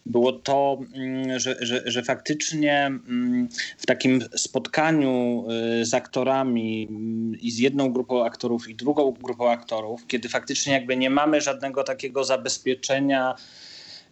Było 0.07 0.33
to, 0.33 0.79
mm, 0.95 1.39
że, 1.41 1.57
że, 1.61 1.83
że 1.87 2.03
faktycznie 2.03 2.87
mm, 2.87 3.49
w 3.79 3.87
takim 3.87 4.21
spotkaniu 4.37 5.45
e, 5.81 5.85
z 5.85 5.95
aktorami 5.95 6.87
mm, 6.91 7.41
i 7.41 7.51
z 7.51 7.59
jedną 7.59 7.93
grupą 7.93 8.25
aktorów 8.25 8.69
i 8.69 8.75
drugą 8.75 9.13
grupą 9.23 9.51
aktorów, 9.51 10.07
kiedy 10.07 10.29
faktycznie 10.29 10.73
jakby 10.73 10.97
nie 10.97 11.11
mamy 11.11 11.41
żadnego 11.41 11.85
takiego 11.85 12.25
zabezpieczenia 12.25 13.35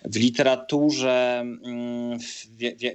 w 0.04 0.16
literaturze, 0.16 1.40
mm, 1.40 2.20
w, 2.20 2.46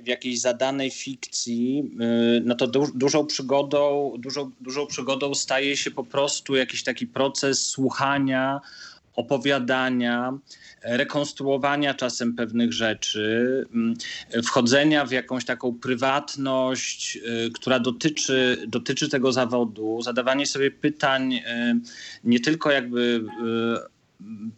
w, 0.04 0.08
jakiejś 0.08 0.40
zadanej 0.42 0.92
fikcji, 0.92 1.92
y, 2.38 2.42
no 2.46 2.56
to 2.56 2.68
du, 2.68 2.88
dużą 2.96 3.26
przygodą, 3.26 4.14
dużą, 4.20 4.52
dużą 4.62 4.88
przygodą 4.88 5.36
staje 5.36 5.78
się 5.78 5.92
po 5.92 6.04
prostu 6.04 6.56
jakiś 6.56 6.84
taki 6.84 7.08
proces 7.08 7.68
słuchania, 7.68 8.62
opowiadania, 9.16 10.38
rekonstruowania 10.82 11.94
czasem 11.94 12.36
pewnych 12.36 12.74
rzeczy, 12.74 13.66
mm, 13.74 13.94
wchodzenia 14.44 15.06
w 15.06 15.12
jakąś 15.12 15.46
taką 15.46 15.74
prywatność, 15.74 17.18
y, 17.18 17.52
która 17.54 17.80
dotyczy, 17.80 18.66
dotyczy 18.68 19.10
tego 19.10 19.32
zawodu, 19.32 20.02
zadawanie 20.02 20.46
sobie 20.46 20.72
pytań 20.72 21.34
y, 21.34 21.42
nie 22.24 22.40
tylko 22.40 22.72
jakby 22.72 23.00
y, 23.00 23.97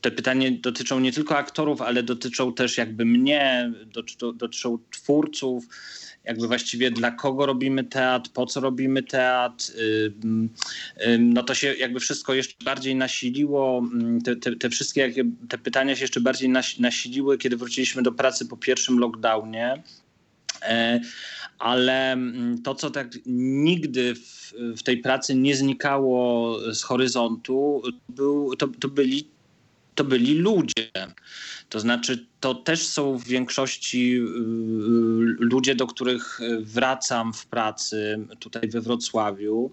te 0.02 0.12
pytania 0.12 0.50
dotyczą 0.52 1.00
nie 1.00 1.12
tylko 1.12 1.38
aktorów, 1.38 1.82
ale 1.82 2.04
dotyczą 2.04 2.54
też 2.54 2.78
jakby 2.78 3.06
mnie, 3.06 3.74
dotyczą, 4.36 4.78
twórców, 4.92 5.68
jakby 6.24 6.48
właściwie 6.48 6.92
dla 6.92 7.12
kogo 7.12 7.46
robimy 7.46 7.84
teatr, 7.84 8.30
po 8.32 8.46
co 8.46 8.60
robimy 8.60 9.04
teatr. 9.04 9.66
Ym, 10.24 10.50
ym, 11.08 11.34
No 11.34 11.44
to 11.44 11.56
się 11.56 11.74
jakby 11.74 12.00
wszystko 12.00 12.34
jeszcze 12.34 12.66
bardziej 12.66 12.96
nasiliło, 12.96 13.84
ym, 13.94 14.22
te, 14.22 14.36
te, 14.36 14.56
te 14.56 14.70
wszystkie 14.70 15.14
te 15.50 15.58
pytania 15.58 15.96
się 15.96 16.04
jeszcze 16.04 16.22
bardziej 16.22 16.50
nas, 16.50 16.80
nasiliły, 16.80 17.38
kiedy 17.38 17.58
wróciliśmy 17.58 18.04
do 18.04 18.12
pracy 18.12 18.46
po 18.46 18.58
pierwszym 18.58 19.00
lockdownie. 19.00 19.84
E, 20.62 21.00
ale 21.60 22.12
mm, 22.12 22.62
to, 22.62 22.76
co 22.76 22.90
tak 22.90 23.08
nigdy 23.26 24.16
w, 24.16 24.54
w 24.78 24.84
tej 24.84 24.98
pracy 24.98 25.36
nie 25.36 25.56
znikało 25.56 26.56
z 26.74 26.84
horyzontu, 26.84 27.82
był, 28.10 28.56
to, 28.56 28.68
to, 28.80 28.88
byli, 28.88 29.28
to 30.00 30.04
byli 30.04 30.34
ludzie. 30.34 30.90
To 31.70 31.80
znaczy, 31.80 32.26
to 32.40 32.56
też 32.56 32.88
są 32.88 33.18
w 33.18 33.24
większości 33.24 34.16
y, 34.16 34.22
ludzie, 35.40 35.76
do 35.76 35.88
których 35.88 36.40
wracam 36.60 37.34
w 37.34 37.46
pracy 37.46 38.20
tutaj 38.40 38.70
we 38.70 38.82
Wrocławiu. 38.82 39.72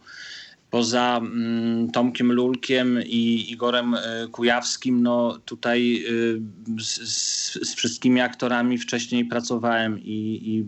Poza 0.71 1.17
mm, 1.23 1.91
Tomkiem 1.91 2.33
Lulkiem 2.33 3.03
i 3.07 3.51
Igorem 3.51 3.95
y, 3.95 3.99
Kujawskim, 4.33 5.03
no 5.03 5.39
tutaj 5.45 6.05
y, 6.09 6.41
z, 6.83 7.69
z, 7.69 7.75
wszystkimi 7.75 8.21
aktorami 8.21 8.79
wcześniej 8.79 9.25
pracowałem 9.25 10.01
i, 10.01 10.41
i 10.45 10.65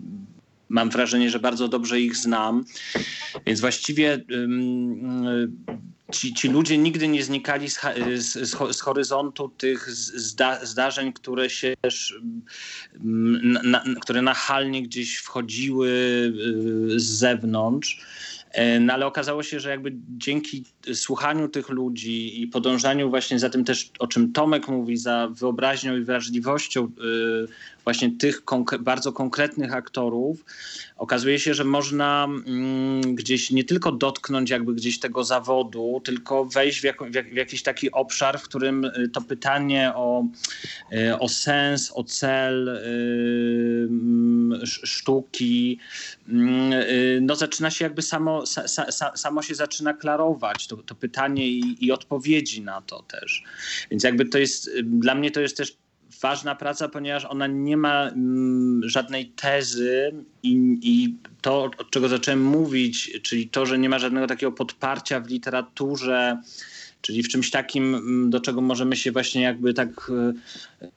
mam 0.68 0.90
wrażenie, 0.90 1.30
że 1.30 1.38
bardzo 1.38 1.68
dobrze 1.68 2.00
ich 2.00 2.16
znam. 2.16 2.64
Więc 3.46 3.60
właściwie 3.60 4.14
y, 4.14 4.48
ci, 6.12 6.34
ci 6.34 6.48
ludzie 6.48 6.78
nigdy 6.78 7.08
nie 7.08 7.22
znikali 7.24 7.70
z, 7.70 7.80
z, 8.16 8.50
z, 8.50 8.54
ho- 8.54 8.72
z 8.72 8.80
horyzontu 8.80 9.48
tych 9.48 9.90
zda, 9.90 10.64
zdarzeń, 10.66 11.12
które 11.12 11.50
się 11.50 11.74
na, 13.64 13.84
które 14.00 14.22
nachalnie 14.22 14.82
gdzieś 14.82 15.16
wchodziły 15.16 15.88
y, 15.88 17.00
z 17.00 17.04
zewnątrz. 17.04 18.00
E, 18.52 18.80
No 18.80 18.94
ale 18.94 19.06
okazało 19.06 19.42
się, 19.42 19.60
że 19.60 19.70
jakby 19.70 19.92
dzięki 20.18 20.64
słuchaniu 20.94 21.48
tych 21.48 21.68
ludzi 21.68 22.42
i 22.42 22.46
podążaniu 22.46 23.10
właśnie 23.10 23.38
za 23.38 23.50
tym 23.50 23.64
też, 23.64 23.90
o 23.98 24.06
czym 24.06 24.32
Tomek 24.32 24.68
mówi, 24.68 24.96
za 24.96 25.28
wyobraźnią 25.32 25.96
i 25.96 26.00
wrażliwością 26.00 26.84
y, 26.84 26.88
właśnie 27.84 28.10
tych 28.12 28.44
konk- 28.44 28.78
bardzo 28.78 29.12
konkretnych 29.12 29.74
aktorów, 29.74 30.44
okazuje 30.96 31.38
się, 31.38 31.54
że 31.54 31.64
można 31.64 32.24
mm, 32.46 33.14
gdzieś 33.14 33.50
nie 33.50 33.64
tylko 33.64 33.92
dotknąć 33.92 34.50
jakby 34.50 34.74
gdzieś 34.74 34.98
tego 35.00 35.24
zawodu, 35.24 36.00
tylko 36.04 36.44
wejść 36.44 36.80
w, 36.80 36.84
jak, 36.84 37.10
w 37.32 37.34
jakiś 37.36 37.62
taki 37.62 37.90
obszar, 37.92 38.38
w 38.38 38.42
którym 38.42 38.84
y, 38.84 39.08
to 39.12 39.20
pytanie 39.20 39.92
o, 39.94 40.24
y, 40.92 41.18
o 41.18 41.28
sens, 41.28 41.92
o 41.94 42.04
cel 42.04 42.68
mm, 42.68 44.52
sz- 44.62 44.88
sztuki, 44.88 45.78
mm, 46.28 46.72
no 47.26 47.36
zaczyna 47.36 47.70
się 47.70 47.84
jakby 47.84 48.02
samo, 48.02 48.42
sa, 48.46 48.68
sa, 48.68 48.86
sa- 48.92 49.16
samo 49.16 49.42
się 49.42 49.54
zaczyna 49.54 49.94
klarować, 49.94 50.66
to, 50.66 50.77
to 50.82 50.94
pytanie 50.94 51.48
i, 51.48 51.84
i 51.86 51.92
odpowiedzi 51.92 52.62
na 52.62 52.80
to 52.80 53.02
też. 53.02 53.44
Więc 53.90 54.04
jakby 54.04 54.24
to 54.24 54.38
jest, 54.38 54.70
dla 54.82 55.14
mnie 55.14 55.30
to 55.30 55.40
jest 55.40 55.56
też 55.56 55.76
ważna 56.20 56.54
praca, 56.54 56.88
ponieważ 56.88 57.24
ona 57.24 57.46
nie 57.46 57.76
ma 57.76 58.08
mm, 58.08 58.88
żadnej 58.88 59.26
tezy 59.26 60.12
i, 60.42 60.78
i 60.82 61.16
to, 61.40 61.64
od 61.78 61.90
czego 61.90 62.08
zacząłem 62.08 62.44
mówić, 62.44 63.20
czyli 63.22 63.48
to, 63.48 63.66
że 63.66 63.78
nie 63.78 63.88
ma 63.88 63.98
żadnego 63.98 64.26
takiego 64.26 64.52
podparcia 64.52 65.20
w 65.20 65.28
literaturze, 65.28 66.42
czyli 67.00 67.22
w 67.22 67.28
czymś 67.28 67.50
takim, 67.50 67.94
mm, 67.94 68.30
do 68.30 68.40
czego 68.40 68.60
możemy 68.60 68.96
się 68.96 69.12
właśnie 69.12 69.42
jakby 69.42 69.74
tak 69.74 70.10
y, 70.82 70.88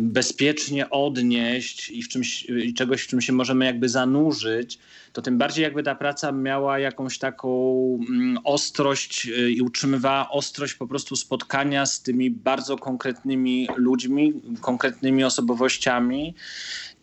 bezpiecznie 0.00 0.90
odnieść 0.90 1.90
i 1.90 2.02
w 2.02 2.08
czymś, 2.08 2.44
i 2.44 2.74
czegoś, 2.74 3.02
w 3.02 3.06
czym 3.06 3.20
się 3.20 3.32
możemy 3.32 3.64
jakby 3.64 3.88
zanurzyć, 3.88 4.78
to 5.12 5.22
tym 5.22 5.38
bardziej 5.38 5.62
jakby 5.62 5.82
ta 5.82 5.94
praca 5.94 6.32
miała 6.32 6.78
jakąś 6.78 7.18
taką 7.18 7.82
mm, 8.08 8.38
ostrość 8.44 9.26
y, 9.26 9.52
i 9.52 9.62
utrzymywała 9.62 10.30
ostrość 10.30 10.74
po 10.74 10.86
prostu 10.86 11.16
spotkania 11.16 11.86
z 11.86 12.02
tymi 12.02 12.30
bardzo 12.30 12.76
konkretnymi 12.76 13.68
ludźmi, 13.76 14.42
konkretnymi 14.60 15.24
osobowościami 15.24 16.34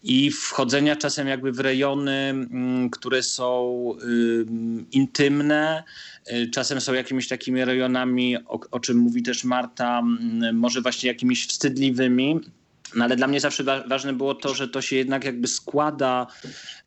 i 0.03 0.31
wchodzenia 0.31 0.95
czasem 0.95 1.27
jakby 1.27 1.51
w 1.51 1.59
rejony, 1.59 2.11
mm, 2.11 2.89
które 2.89 3.23
są 3.23 3.75
ym, 4.03 4.85
intymne, 4.91 5.83
y, 6.31 6.49
czasem 6.49 6.81
są 6.81 6.93
jakimiś 6.93 7.27
takimi 7.27 7.65
rejonami, 7.65 8.37
o, 8.37 8.59
o 8.71 8.79
czym 8.79 8.97
mówi 8.97 9.23
też 9.23 9.43
Marta, 9.43 9.99
mm, 9.99 10.57
może 10.57 10.81
właśnie 10.81 11.07
jakimiś 11.07 11.47
wstydliwymi. 11.47 12.39
No 12.95 13.03
ale 13.03 13.15
dla 13.15 13.27
mnie 13.27 13.39
zawsze 13.39 13.63
wa- 13.63 13.87
ważne 13.87 14.13
było 14.13 14.35
to, 14.35 14.53
że 14.53 14.67
to 14.67 14.81
się 14.81 14.95
jednak 14.95 15.23
jakby 15.23 15.47
składa 15.47 16.27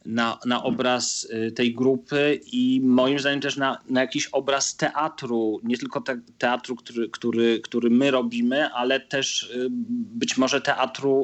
na, 0.07 0.39
na 0.47 0.63
obraz 0.63 1.25
y, 1.25 1.53
tej 1.53 1.75
grupy 1.75 2.41
i 2.53 2.81
moim 2.85 3.19
zdaniem 3.19 3.41
też 3.41 3.57
na, 3.57 3.79
na 3.91 4.01
jakiś 4.01 4.27
obraz 4.27 4.77
teatru, 4.77 5.61
nie 5.63 5.79
tylko 5.79 6.01
te, 6.01 6.21
teatru, 6.39 6.77
który, 6.77 7.09
który, 7.09 7.61
który 7.61 7.91
my 7.91 8.11
robimy, 8.11 8.73
ale 8.73 9.01
też 9.01 9.43
y, 9.43 9.67
być 9.71 10.37
może 10.37 10.61
teatru 10.61 11.23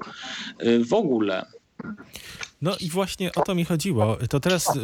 y, 0.63 0.85
w 0.85 0.93
ogóle. 0.93 1.47
No 2.64 2.77
i 2.81 2.90
właśnie 2.90 3.33
o 3.33 3.42
to 3.42 3.55
mi 3.55 3.64
chodziło. 3.64 4.16
To 4.31 4.40
teraz 4.40 4.79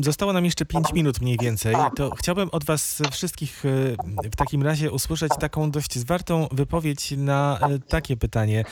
zostało 0.00 0.32
nam 0.32 0.44
jeszcze 0.44 0.64
5 0.64 0.92
minut 0.92 1.20
mniej 1.20 1.36
więcej. 1.42 1.74
To 1.96 2.10
chciałbym 2.10 2.48
od 2.52 2.64
was 2.64 3.02
wszystkich 3.12 3.64
y, 3.64 3.96
w 4.32 4.36
takim 4.36 4.62
razie 4.62 4.90
usłyszeć 4.90 5.32
taką 5.40 5.70
dość 5.70 5.98
zwartą 5.98 6.48
wypowiedź 6.52 7.10
na 7.10 7.58
y, 7.70 7.78
takie 7.80 8.16
pytanie. 8.16 8.64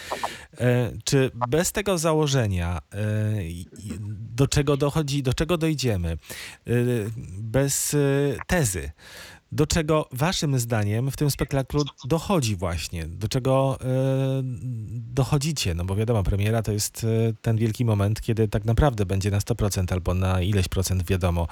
E, 0.59 0.92
Czy 1.04 1.30
bez 1.48 1.72
tego 1.72 1.98
założenia, 1.98 2.78
e, 2.78 2.98
do 4.35 4.46
czego 4.46 4.76
dochodzi, 4.76 5.22
do 5.22 5.35
czego 5.35 5.59
dojdziemy, 5.59 6.18
bez 7.38 7.96
tezy, 8.46 8.90
do 9.52 9.66
czego 9.66 10.09
waszym 10.12 10.59
zdaniem 10.59 11.11
w 11.11 11.16
tym 11.16 11.30
spektaklu 11.30 11.85
dochodzi 12.04 12.56
właśnie? 12.56 13.06
Do 13.06 13.28
czego 13.28 13.78
e, 13.80 13.87
dochodzicie? 14.92 15.74
No 15.74 15.85
bo 15.85 15.96
wiadomo, 15.96 16.22
premiera 16.22 16.62
to 16.62 16.72
jest 16.72 17.04
e, 17.04 17.32
ten 17.42 17.56
wielki 17.56 17.85
moment, 17.85 18.20
kiedy 18.20 18.48
tak 18.48 18.64
naprawdę 18.64 19.06
będzie 19.06 19.30
na 19.30 19.38
100% 19.38 19.92
albo 19.92 20.14
na 20.14 20.40
ileś 20.40 20.68
procent 20.68 21.06
wiadomo 21.06 21.48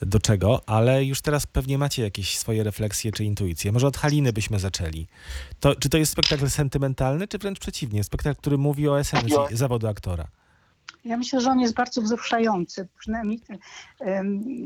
do 0.00 0.20
czego, 0.20 0.68
ale 0.68 1.04
już 1.04 1.20
teraz 1.20 1.46
pewnie 1.46 1.78
macie 1.78 2.02
jakieś 2.02 2.38
swoje 2.38 2.64
refleksje 2.64 3.12
czy 3.12 3.24
intuicje. 3.24 3.72
Może 3.72 3.86
od 3.86 3.96
Haliny 3.96 4.32
byśmy 4.32 4.58
zaczęli. 4.58 5.06
To, 5.60 5.74
czy 5.74 5.88
to 5.88 5.98
jest 5.98 6.12
spektakl 6.12 6.50
sentymentalny, 6.50 7.28
czy 7.28 7.38
wręcz 7.38 7.58
przeciwnie? 7.58 8.04
Spektakl, 8.04 8.40
który 8.40 8.58
mówi 8.58 8.88
o 8.88 9.00
esencji 9.00 9.36
zawodu 9.52 9.88
aktora? 9.88 10.28
Ja 11.04 11.16
myślę, 11.16 11.40
że 11.40 11.50
on 11.50 11.60
jest 11.60 11.74
bardzo 11.74 12.02
wzruszający. 12.02 12.88
Przynajmniej 12.98 13.40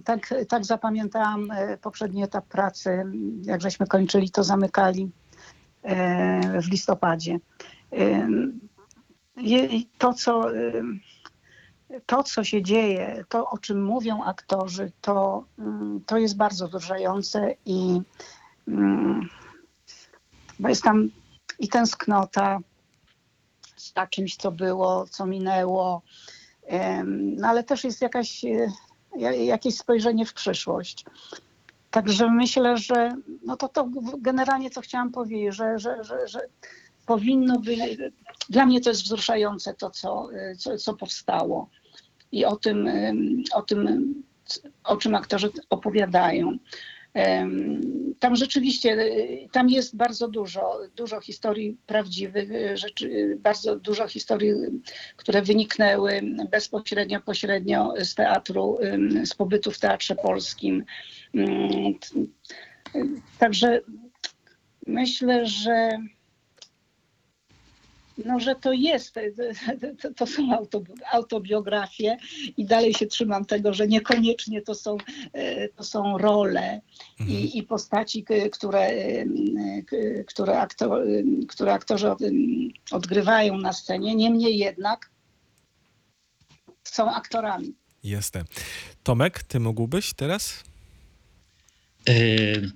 tak, 0.04 0.34
tak 0.48 0.64
zapamiętałam 0.64 1.50
e, 1.50 1.78
poprzedni 1.78 2.22
etap 2.22 2.46
pracy. 2.46 3.04
Jak 3.42 3.60
żeśmy 3.60 3.86
kończyli, 3.86 4.30
to 4.30 4.44
zamykali 4.44 5.10
e, 5.82 6.62
w 6.62 6.68
listopadzie. 6.70 7.38
To, 9.98 10.14
co, 10.14 10.44
to, 12.06 12.22
co 12.22 12.44
się 12.44 12.62
dzieje, 12.62 13.24
to, 13.28 13.50
o 13.50 13.58
czym 13.58 13.84
mówią 13.84 14.24
aktorzy, 14.24 14.92
to, 15.00 15.44
mm, 15.58 16.00
to 16.06 16.18
jest 16.18 16.36
bardzo 16.36 16.68
wzruszające 16.68 17.54
i 17.66 18.00
mm, 18.68 19.28
bo 20.58 20.68
jest 20.68 20.82
tam 20.82 21.08
i 21.58 21.68
tęsknota 21.68 22.58
za 23.80 24.06
czymś, 24.06 24.36
co 24.36 24.52
było, 24.52 25.06
co 25.10 25.26
minęło, 25.26 26.02
no 27.12 27.48
ale 27.48 27.64
też 27.64 27.84
jest 27.84 28.02
jakaś, 28.02 28.44
e, 28.44 28.72
ja- 29.16 29.32
jakieś 29.32 29.76
spojrzenie 29.76 30.26
w 30.26 30.34
przyszłość. 30.34 31.04
Także 31.90 32.30
myślę, 32.30 32.76
że 32.76 33.14
no 33.44 33.56
to, 33.56 33.68
to 33.68 33.88
generalnie 34.18 34.70
co 34.70 34.80
chciałam 34.80 35.12
powiedzieć, 35.12 35.54
że, 35.54 35.78
że, 35.78 36.04
że, 36.04 36.28
że 36.28 36.40
powinno 37.06 37.60
być, 37.60 37.78
dla 38.48 38.66
mnie 38.66 38.80
to 38.80 38.90
jest 38.90 39.02
wzruszające 39.02 39.74
to, 39.74 39.90
co, 39.90 40.28
e, 40.34 40.56
co, 40.56 40.78
co 40.78 40.94
powstało 40.94 41.68
i 42.32 42.44
o 42.44 42.56
tym, 42.56 42.88
o 43.54 43.62
tym, 43.62 44.14
o 44.84 44.96
czym 44.96 45.14
aktorzy 45.14 45.50
opowiadają. 45.70 46.58
Tam 48.18 48.36
rzeczywiście, 48.36 48.92
e, 48.92 49.48
tam 49.52 49.68
jest 49.68 49.96
bardzo 49.96 50.28
dużo, 50.28 50.78
dużo 50.96 51.20
historii 51.20 51.76
prawdziwych, 51.86 52.50
e, 52.52 52.76
rzeczy, 52.76 53.36
bardzo 53.40 53.76
dużo 53.76 54.08
historii, 54.08 54.52
które 55.16 55.42
wyniknęły 55.42 56.20
bezpośrednio, 56.50 57.20
pośrednio 57.20 57.94
z 57.98 58.14
teatru, 58.14 58.78
z 59.24 59.34
pobytu 59.34 59.70
w 59.70 59.78
Teatrze 59.78 60.14
Polskim. 60.14 60.84
Mm, 61.34 61.94
Także 63.38 63.80
myślę, 64.86 65.46
że 65.46 65.90
no, 68.24 68.40
że 68.40 68.54
to 68.54 68.72
jest, 68.72 69.14
to, 70.02 70.14
to 70.14 70.26
są 70.26 70.52
auto, 70.56 70.82
autobiografie 71.12 72.16
i 72.56 72.64
dalej 72.64 72.94
się 72.94 73.06
trzymam 73.06 73.44
tego, 73.44 73.74
że 73.74 73.88
niekoniecznie 73.88 74.62
to 74.62 74.74
są, 74.74 74.96
e, 75.32 75.68
to 75.68 75.84
są 75.84 76.18
role 76.18 76.80
Mhm. 77.20 77.38
i, 77.38 77.58
i 77.58 77.62
postaci, 77.62 78.24
k- 78.24 78.34
które, 78.52 78.80
e, 78.80 79.24
które, 80.26 80.60
aktor, 80.60 81.02
które 81.48 81.72
aktorzy 81.72 82.10
od- 82.10 82.20
odgrywają 82.90 83.58
na 83.58 83.72
scenie. 83.72 84.14
Niemniej 84.14 84.58
jednak 84.58 85.10
są 86.84 87.10
aktorami. 87.14 87.74
Jasne. 88.04 88.44
Tomek, 89.02 89.42
ty 89.42 89.60
mógłbyś 89.60 90.14
teraz? 90.14 90.64
E, 92.08 92.12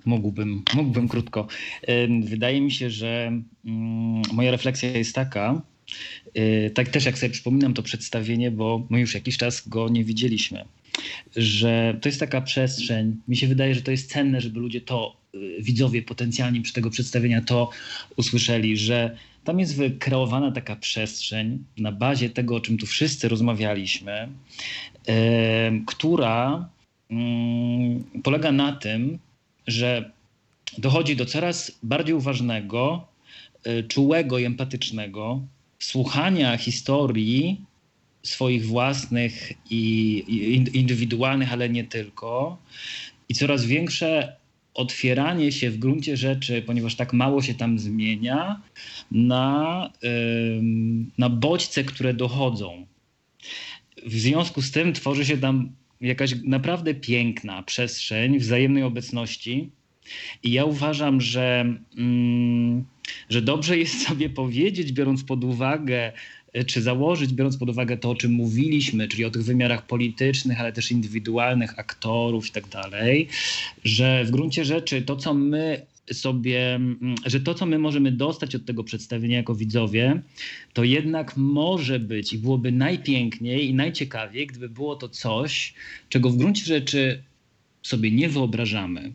mógłbym, 0.05 0.63
mógłbym 0.75 1.09
krótko. 1.09 1.47
E, 1.83 2.21
wydaje 2.21 2.61
mi 2.61 2.71
się, 2.71 2.91
że 2.91 3.33
mm, 3.65 4.23
moja 4.33 4.51
refleksja 4.51 4.91
jest 4.91 5.15
taka, 5.15 5.63
e, 6.35 6.71
tak 6.71 6.89
też 6.89 7.05
jak 7.05 7.19
sobie 7.19 7.31
przypominam 7.31 7.75
to 7.75 7.83
przedstawienie, 7.83 8.51
bo 8.51 8.87
my 8.91 9.01
już 9.01 9.15
jakiś 9.15 9.37
czas 9.37 9.69
go 9.69 9.89
nie 9.89 10.05
widzieliśmy, 10.05 10.65
że 11.37 11.99
to 12.01 12.09
jest 12.09 12.21
taka 12.21 12.41
przestrzeń, 12.41 13.17
mi 13.29 13.37
się 13.37 13.47
wydaje, 13.47 13.75
że 13.75 13.83
to 13.83 13.91
jest 13.91 14.13
cenne, 14.13 14.41
żeby 14.41 14.61
ludzie 14.61 14.81
to, 14.81 15.17
widzowie 15.61 16.03
potencjalni 16.03 16.61
przy 16.61 16.73
tego 16.73 16.91
przedstawienia 16.91 17.41
to 17.41 17.71
usłyszeli, 18.17 18.77
że 18.77 19.17
tam 19.45 19.61
jest 19.61 19.77
wykreowana 19.77 20.53
taka 20.53 20.77
przestrzeń 20.77 21.65
na 21.79 21.93
bazie 21.93 22.31
tego, 22.31 22.57
o 22.57 22.61
czym 22.61 22.79
tu 22.79 22.87
wszyscy 22.87 23.29
rozmawialiśmy, 23.29 24.29
która 25.87 26.69
polega 28.23 28.53
na 28.53 28.73
tym, 28.73 29.19
że 29.67 30.11
dochodzi 30.79 31.17
do 31.17 31.27
coraz 31.27 31.79
bardziej 31.83 32.15
uważnego, 32.15 33.09
y, 33.67 33.83
czułego 33.89 34.39
i 34.39 34.45
empatycznego 34.45 35.43
słuchania 35.79 36.57
historii 36.57 37.61
swoich 38.23 38.67
własnych 38.67 39.53
i 39.71 40.25
i 40.29 40.55
in- 40.55 40.71
indywidualnych, 40.75 41.53
ale 41.53 41.69
nie 41.69 41.85
tylko, 41.85 42.59
i 43.29 43.35
coraz 43.35 43.65
większe 43.65 44.37
otwieranie 44.75 45.53
się 45.53 45.71
w 45.71 45.79
gruncie 45.79 46.17
rzeczy, 46.17 46.63
ponieważ 46.63 46.95
tak 46.95 47.13
mało 47.13 47.43
się 47.43 47.55
tam 47.55 47.79
zmienia, 47.79 48.61
na, 49.11 49.91
na 51.19 51.29
bodźce, 51.29 51.85
które 51.85 52.15
dochodzą. 52.15 52.87
W 54.07 54.13
związku 54.15 54.63
z 54.63 54.71
tym 54.71 54.93
tworzy 54.93 55.25
się 55.25 55.39
tam 55.39 55.71
jakaś 56.05 56.35
naprawdę 56.45 56.95
piękna 56.95 57.63
przestrzeń 57.63 58.39
wzajemnej 58.39 58.83
obecności. 58.83 59.71
I 60.43 60.53
ja 60.53 60.65
uważam, 60.65 61.21
że, 61.21 61.75
mm, 61.97 62.85
że 63.29 63.43
dobrze 63.43 63.79
jest 63.79 64.07
sobie 64.07 64.31
powiedzieć, 64.31 64.93
biorąc 64.93 65.25
pod 65.25 65.45
uwagę, 65.45 66.13
y, 66.57 66.65
czy 66.65 66.83
założyć, 66.83 67.33
biorąc 67.33 67.57
pod 67.57 67.71
uwagę 67.71 67.97
to, 67.97 68.11
o 68.11 68.15
czym 68.15 68.33
mówiliśmy, 68.33 69.09
czyli 69.09 69.25
o 69.25 69.31
tych 69.31 69.45
wymiarach 69.45 69.87
politycznych, 69.87 70.61
ale 70.61 70.73
też 70.73 70.91
indywidualnych 70.93 71.79
aktorów 71.79 72.49
i 72.49 72.53
tak 72.53 72.69
dalej, 72.69 73.29
że 73.85 74.25
w 74.25 74.31
gruncie 74.31 74.65
rzeczy 74.65 75.03
to, 75.03 75.17
co 75.17 75.35
my 75.35 75.87
sobie, 76.13 76.75
mm, 76.75 77.15
że 77.27 77.41
to, 77.41 77.55
co 77.55 77.67
my 77.67 77.79
możemy 77.79 78.13
dostać 78.13 78.55
od 78.55 78.65
tego 78.65 78.85
przedstawienia 78.85 79.37
jako 79.37 79.55
widzowie, 79.55 80.23
to 80.73 80.85
jednak 80.85 81.37
może 81.37 82.01
być 82.01 82.33
i 82.33 82.39
byłoby 82.39 82.73
najpiękniej 82.73 83.69
i 83.69 83.75
najciekawiej, 83.75 84.47
gdyby 84.47 84.69
było 84.69 84.97
to 84.97 85.09
coś, 85.09 85.75
czego 86.09 86.31
w 86.31 86.37
gruncie 86.37 86.65
rzeczy 86.65 87.23
sobie 87.83 88.11
nie 88.11 88.29
wyobrażamy. 88.29 89.13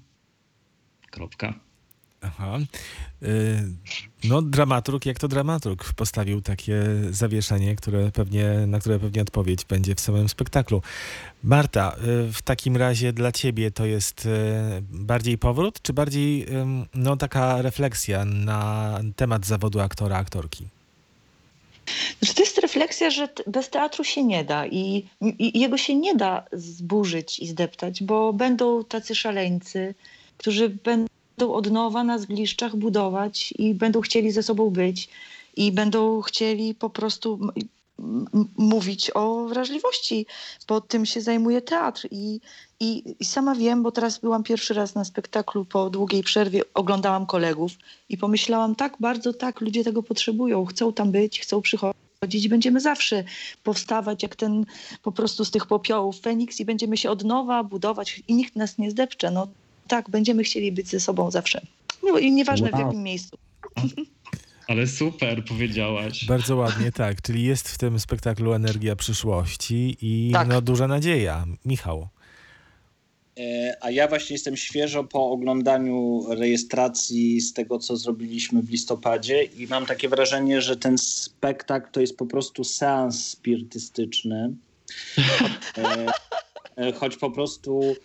Kropka. 1.12 1.69
Aha. 2.22 2.60
Y, 3.24 3.64
No, 4.24 4.42
dramaturg, 4.42 5.06
jak 5.06 5.20
to 5.20 5.28
dramaturg, 5.28 5.94
postawił 5.94 6.42
takie 6.42 6.84
zawieszenie, 7.12 7.76
które 7.76 8.12
pewnie, 8.12 8.46
na 8.68 8.80
które 8.80 9.00
pewnie 9.00 9.22
odpowiedź 9.22 9.66
będzie 9.66 9.96
w 9.96 10.00
samym 10.00 10.30
spektaklu. 10.30 10.82
Marta, 11.44 11.96
y, 12.28 12.34
w 12.34 12.42
takim 12.42 12.78
razie 12.78 13.14
dla 13.14 13.32
ciebie 13.32 13.72
to 13.72 13.86
jest 13.86 14.26
y, 14.26 14.30
bardziej 14.82 15.38
powrót, 15.38 15.82
czy 15.82 15.94
bardziej 15.94 16.46
no, 16.94 17.18
taka 17.18 17.62
refleksja 17.62 18.26
na 18.26 19.00
temat 19.16 19.46
zawodu 19.46 19.80
aktora, 19.80 20.18
aktorki? 20.18 20.68
Znaczy, 22.20 22.36
to 22.36 22.42
jest 22.42 22.58
refleksja, 22.58 23.10
że 23.10 23.30
bez 23.48 23.70
teatru 23.70 24.04
się 24.04 24.24
nie 24.24 24.44
da 24.44 24.68
i, 24.68 25.06
i 25.22 25.60
jego 25.60 25.78
się 25.78 25.96
nie 25.96 26.16
da 26.16 26.46
zburzyć 26.54 27.40
i 27.40 27.48
zdeptać, 27.48 28.04
bo 28.04 28.34
będą 28.34 28.84
tacy 28.84 29.16
szaleńcy, 29.16 29.96
którzy 30.38 30.70
będą 30.70 31.09
od 31.46 31.72
nowa 31.72 32.04
na 32.04 32.18
zgliszczach 32.18 32.76
budować 32.76 33.54
i 33.58 33.74
będą 33.74 34.02
chcieli 34.02 34.32
ze 34.32 34.44
sobą 34.44 34.70
być 34.70 35.10
i 35.58 35.72
będą 35.72 36.22
chcieli 36.22 36.76
po 36.76 36.90
prostu 36.90 37.40
mówić 38.58 39.12
o 39.14 39.46
wrażliwości, 39.46 40.26
bo 40.68 40.82
tym 40.82 41.06
się 41.06 41.22
zajmuje 41.22 41.62
teatr. 41.62 42.08
I, 42.12 42.40
i, 42.80 43.16
I 43.20 43.26
sama 43.26 43.56
wiem, 43.56 43.84
bo 43.84 43.92
teraz 43.92 44.20
byłam 44.20 44.44
pierwszy 44.44 44.74
raz 44.74 44.96
na 44.96 45.06
spektaklu 45.06 45.66
po 45.66 45.90
długiej 45.90 46.24
przerwie, 46.24 46.62
oglądałam 46.74 47.26
kolegów 47.26 47.72
i 48.10 48.18
pomyślałam, 48.18 48.76
tak, 48.76 48.98
bardzo 49.00 49.34
tak, 49.34 49.62
ludzie 49.62 49.84
tego 49.84 50.04
potrzebują, 50.04 50.66
chcą 50.66 50.94
tam 50.94 51.12
być, 51.12 51.40
chcą 51.40 51.62
przychodzić 51.62 52.48
będziemy 52.50 52.80
zawsze 52.80 53.24
powstawać 53.64 54.24
jak 54.24 54.36
ten 54.36 54.66
po 55.04 55.12
prostu 55.12 55.46
z 55.46 55.52
tych 55.52 55.66
popiołów 55.66 56.20
Feniks 56.20 56.60
i 56.60 56.66
będziemy 56.66 56.98
się 56.98 57.10
od 57.12 57.24
nowa 57.24 57.64
budować 57.64 58.24
i 58.28 58.34
nikt 58.34 58.56
nas 58.56 58.78
nie 58.78 58.92
zdepcze. 58.92 59.32
No 59.32 59.48
tak, 59.90 60.10
będziemy 60.10 60.44
chcieli 60.44 60.72
być 60.72 60.88
ze 60.88 61.00
sobą 61.00 61.32
zawsze. 61.32 61.62
No, 62.04 62.18
I 62.20 62.32
nieważne 62.32 62.70
w 62.70 62.74
Wow. 62.74 62.82
jakim 62.82 63.04
miejscu. 63.04 63.38
Ale 64.68 64.88
super 64.88 65.46
powiedziałaś. 65.46 66.26
Bardzo 66.26 66.56
ładnie, 66.56 66.92
tak. 66.92 67.22
Czyli 67.22 67.44
jest 67.44 67.70
w 67.70 67.78
tym 67.78 68.00
spektaklu 68.00 68.54
energia 68.54 68.96
przyszłości 68.96 69.98
i 70.02 70.30
Tak. 70.34 70.48
no, 70.48 70.62
duża 70.62 70.88
nadzieja. 70.88 71.46
Michał. 71.66 72.08
E, 73.40 73.78
A 73.82 73.92
ja 73.92 74.08
właśnie 74.08 74.34
jestem 74.34 74.58
świeżo 74.58 75.04
po 75.04 75.32
oglądaniu 75.32 76.26
rejestracji 76.30 77.42
z 77.42 77.54
tego, 77.54 77.80
co 77.80 77.98
zrobiliśmy 77.98 78.62
w 78.62 78.70
listopadzie 78.70 79.44
i 79.44 79.68
mam 79.68 79.86
takie 79.86 80.10
wrażenie, 80.10 80.62
że 80.62 80.78
ten 80.78 80.98
spektakl 80.98 81.92
to 81.92 82.02
jest 82.02 82.18
po 82.18 82.26
prostu 82.26 82.64
seans 82.64 83.28
spirytystyczny. 83.28 84.54
E, 86.80 86.88
e, 86.88 86.92
Choć 86.94 87.18
po 87.18 87.32
prostu 87.32 87.96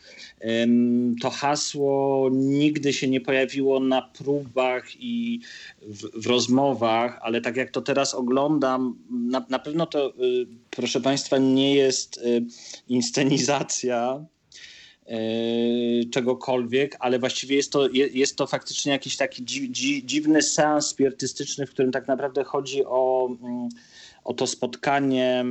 to 1.23 1.31
hasło 1.31 2.29
nigdy 2.33 2.93
się 2.93 3.09
nie 3.09 3.21
pojawiło 3.21 3.81
na 3.81 4.03
próbach 4.03 4.85
i 4.99 5.41
w, 5.83 6.23
w 6.23 6.27
rozmowach, 6.27 7.19
ale 7.23 7.41
tak 7.41 7.57
jak 7.57 7.71
to 7.71 7.83
teraz 7.83 8.15
oglądam, 8.15 8.99
na, 9.11 9.47
na 9.49 9.59
pewno 9.59 9.87
to, 9.87 10.11
y, 10.11 10.47
proszę 10.71 11.01
Państwa, 11.01 11.39
nie 11.39 11.75
jest 11.75 12.17
y, 12.19 12.45
inscenizacja, 12.89 14.25
yy, 15.07 16.05
czegokolwiek, 16.11 16.97
ale 17.01 17.19
właściwie 17.19 17.57
jest 17.57 17.73
to, 17.73 17.89
je- 17.89 18.07
jest 18.07 18.37
to 18.37 18.47
faktycznie 18.47 18.93
jakiś 18.93 19.17
taki 19.17 19.45
dzi, 19.45 19.71
dzi, 19.71 20.07
dziwny 20.07 20.43
seans 20.43 20.87
spirytystyczny, 20.87 21.67
w 21.67 21.71
którym 21.71 21.93
tak 21.93 22.09
naprawdę 22.09 22.45
chodzi 22.45 22.85
o, 22.85 23.29
mm, 23.43 23.69
o 24.25 24.35
to 24.35 24.47
spotkanie. 24.47 25.45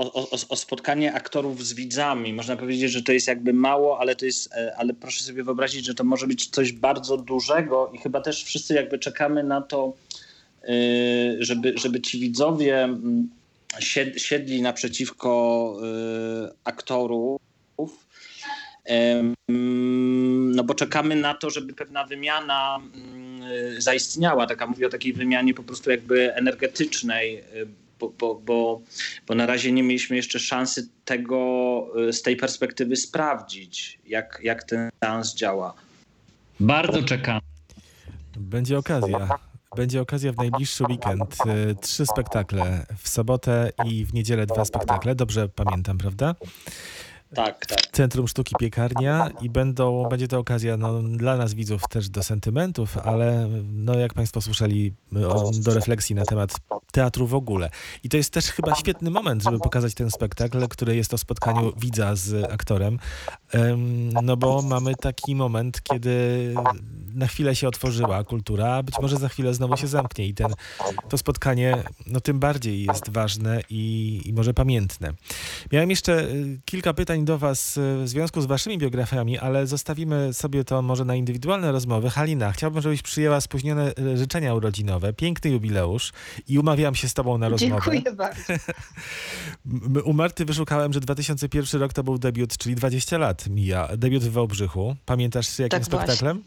O, 0.00 0.12
o, 0.12 0.28
o 0.48 0.56
spotkanie 0.56 1.14
aktorów 1.14 1.66
z 1.66 1.72
widzami. 1.72 2.32
Można 2.32 2.56
powiedzieć, 2.56 2.92
że 2.92 3.02
to 3.02 3.12
jest 3.12 3.28
jakby 3.28 3.52
mało, 3.52 4.00
ale 4.00 4.16
to 4.16 4.26
jest, 4.26 4.52
e, 4.52 4.76
ale 4.76 4.94
proszę 4.94 5.24
sobie 5.24 5.44
wyobrazić, 5.44 5.86
że 5.86 5.94
to 5.94 6.04
może 6.04 6.26
być 6.26 6.46
coś 6.46 6.72
bardzo 6.72 7.16
dużego 7.16 7.90
i 7.94 7.98
chyba 7.98 8.20
też 8.20 8.44
wszyscy 8.44 8.74
jakby 8.74 8.98
czekamy 8.98 9.44
na 9.44 9.60
to, 9.60 9.92
y, 10.68 11.36
żeby, 11.40 11.74
żeby 11.76 12.00
ci 12.00 12.20
widzowie 12.20 12.82
mm, 12.82 13.30
sied- 13.80 14.18
siedli 14.18 14.62
naprzeciwko 14.62 15.76
y, 16.46 16.54
aktorów. 16.64 17.40
No 20.52 20.64
bo 20.64 20.74
czekamy 20.74 21.16
na 21.16 21.34
to, 21.34 21.50
żeby 21.50 21.72
pewna 21.72 22.04
wymiana 22.04 22.78
mm, 22.94 23.80
zaistniała. 23.80 24.46
Taka 24.46 24.66
mówię 24.66 24.86
o 24.86 24.90
takiej 24.90 25.12
wymianie 25.12 25.54
po 25.54 25.62
prostu 25.62 25.90
jakby 25.90 26.34
energetycznej, 26.34 27.44
bo, 28.00 28.08
bo, 28.18 28.34
bo, 28.34 28.80
bo 29.26 29.34
na 29.34 29.46
razie 29.46 29.72
nie 29.72 29.82
mieliśmy 29.82 30.16
jeszcze 30.16 30.38
szansy 30.38 30.88
tego 31.04 31.86
y, 32.08 32.12
z 32.12 32.22
tej 32.22 32.36
perspektywy 32.36 32.96
sprawdzić, 32.96 33.98
jak, 34.06 34.40
jak 34.42 34.64
ten 34.64 34.90
seans 35.04 35.34
działa. 35.34 35.74
Bardzo 36.60 37.02
czekamy. 37.02 37.40
Będzie 38.36 38.78
okazja. 38.78 39.28
Będzie 39.76 40.00
okazja 40.00 40.32
w 40.32 40.36
najbliższy 40.36 40.84
weekend. 40.84 41.36
E, 41.46 41.74
Trzy 41.74 42.06
spektakle. 42.06 42.86
W 42.98 43.08
sobotę 43.08 43.72
i 43.84 44.04
w 44.04 44.14
niedzielę 44.14 44.46
dwa 44.46 44.64
spektakle. 44.64 45.14
Dobrze 45.14 45.48
pamiętam, 45.48 45.98
prawda? 45.98 46.34
Tak, 47.34 47.66
tak. 47.66 47.80
Centrum 47.92 48.28
Sztuki 48.28 48.54
Piekarnia 48.58 49.30
i 49.40 49.50
będą, 49.50 50.08
będzie 50.08 50.28
to 50.28 50.38
okazja 50.38 50.76
no, 50.76 51.02
dla 51.02 51.36
nas 51.36 51.54
widzów 51.54 51.82
też 51.88 52.08
do 52.08 52.22
sentymentów, 52.22 52.98
ale 52.98 53.48
no, 53.72 53.94
jak 53.94 54.14
Państwo 54.14 54.40
słyszeli, 54.40 54.94
o, 55.28 55.50
do 55.50 55.74
refleksji 55.74 56.14
na 56.14 56.24
temat 56.24 56.50
teatru 56.92 57.26
w 57.26 57.34
ogóle. 57.34 57.70
I 58.02 58.08
to 58.08 58.16
jest 58.16 58.32
też 58.32 58.44
chyba 58.46 58.74
świetny 58.74 59.10
moment, 59.10 59.42
żeby 59.42 59.58
pokazać 59.58 59.94
ten 59.94 60.10
spektakl, 60.10 60.68
który 60.68 60.96
jest 60.96 61.14
o 61.14 61.18
spotkaniu 61.18 61.72
widza 61.76 62.16
z 62.16 62.52
aktorem, 62.52 62.90
Em, 62.90 62.98
no 64.22 64.36
bo 64.36 64.62
mamy 64.62 64.94
taki 64.94 65.34
moment, 65.34 65.82
kiedy 65.82 66.54
na 67.14 67.26
chwilę 67.26 67.56
się 67.56 67.68
otworzyła 67.68 68.24
kultura, 68.24 68.74
a 68.74 68.82
być 68.82 68.94
może 69.02 69.16
za 69.16 69.28
chwilę 69.28 69.54
znowu 69.54 69.76
się 69.76 69.86
zamknie 69.86 70.26
i 70.26 70.34
ten, 70.34 70.54
to 71.08 71.18
spotkanie 71.18 71.82
no, 72.06 72.20
tym 72.20 72.38
bardziej 72.38 72.84
jest 72.84 73.10
ważne 73.10 73.62
i, 73.70 74.20
i 74.24 74.32
może 74.32 74.54
pamiętne. 74.54 75.12
Miałem 75.72 75.90
jeszcze 75.90 76.22
y, 76.22 76.60
kilka 76.64 76.94
pytań 76.94 77.24
do 77.24 77.38
Was 77.38 77.76
y, 77.76 77.80
w 78.04 78.08
związku 78.08 78.40
z 78.40 78.46
Waszymi 78.46 78.78
biografiami, 78.78 79.38
ale 79.38 79.66
zostawimy 79.66 80.34
sobie 80.34 80.64
to 80.64 80.82
może 80.82 81.04
na 81.04 81.14
indywidualne 81.14 81.72
rozmowy. 81.72 82.10
Halina, 82.10 82.52
chciałbym, 82.52 82.82
żebyś 82.82 83.02
przyjęła 83.02 83.40
spóźnione 83.40 83.92
y, 83.98 84.16
życzenia 84.16 84.54
urodzinowe, 84.54 85.12
piękny 85.12 85.50
jubileusz 85.50 86.12
i 86.48 86.58
umawiam 86.58 86.94
się 86.94 87.08
z 87.08 87.14
Tobą 87.14 87.38
na 87.38 87.48
rozmowę. 87.48 87.82
Dziękuję 87.84 88.16
bardzo. 88.16 88.52
U 90.04 90.12
Marty 90.12 90.44
wyszukałem, 90.44 90.92
że 90.92 91.00
2001 91.00 91.80
rok 91.80 91.92
to 91.92 92.04
był 92.04 92.18
debiut, 92.18 92.56
czyli 92.56 92.74
20 92.74 93.18
lat 93.18 93.39
mija. 93.48 93.88
Debiut 93.96 94.22
w 94.22 94.32
Wałbrzychu. 94.32 94.96
Pamiętasz 95.06 95.58
jakim 95.58 95.70
Tak 95.70 95.84
spektaklem? 95.84 96.42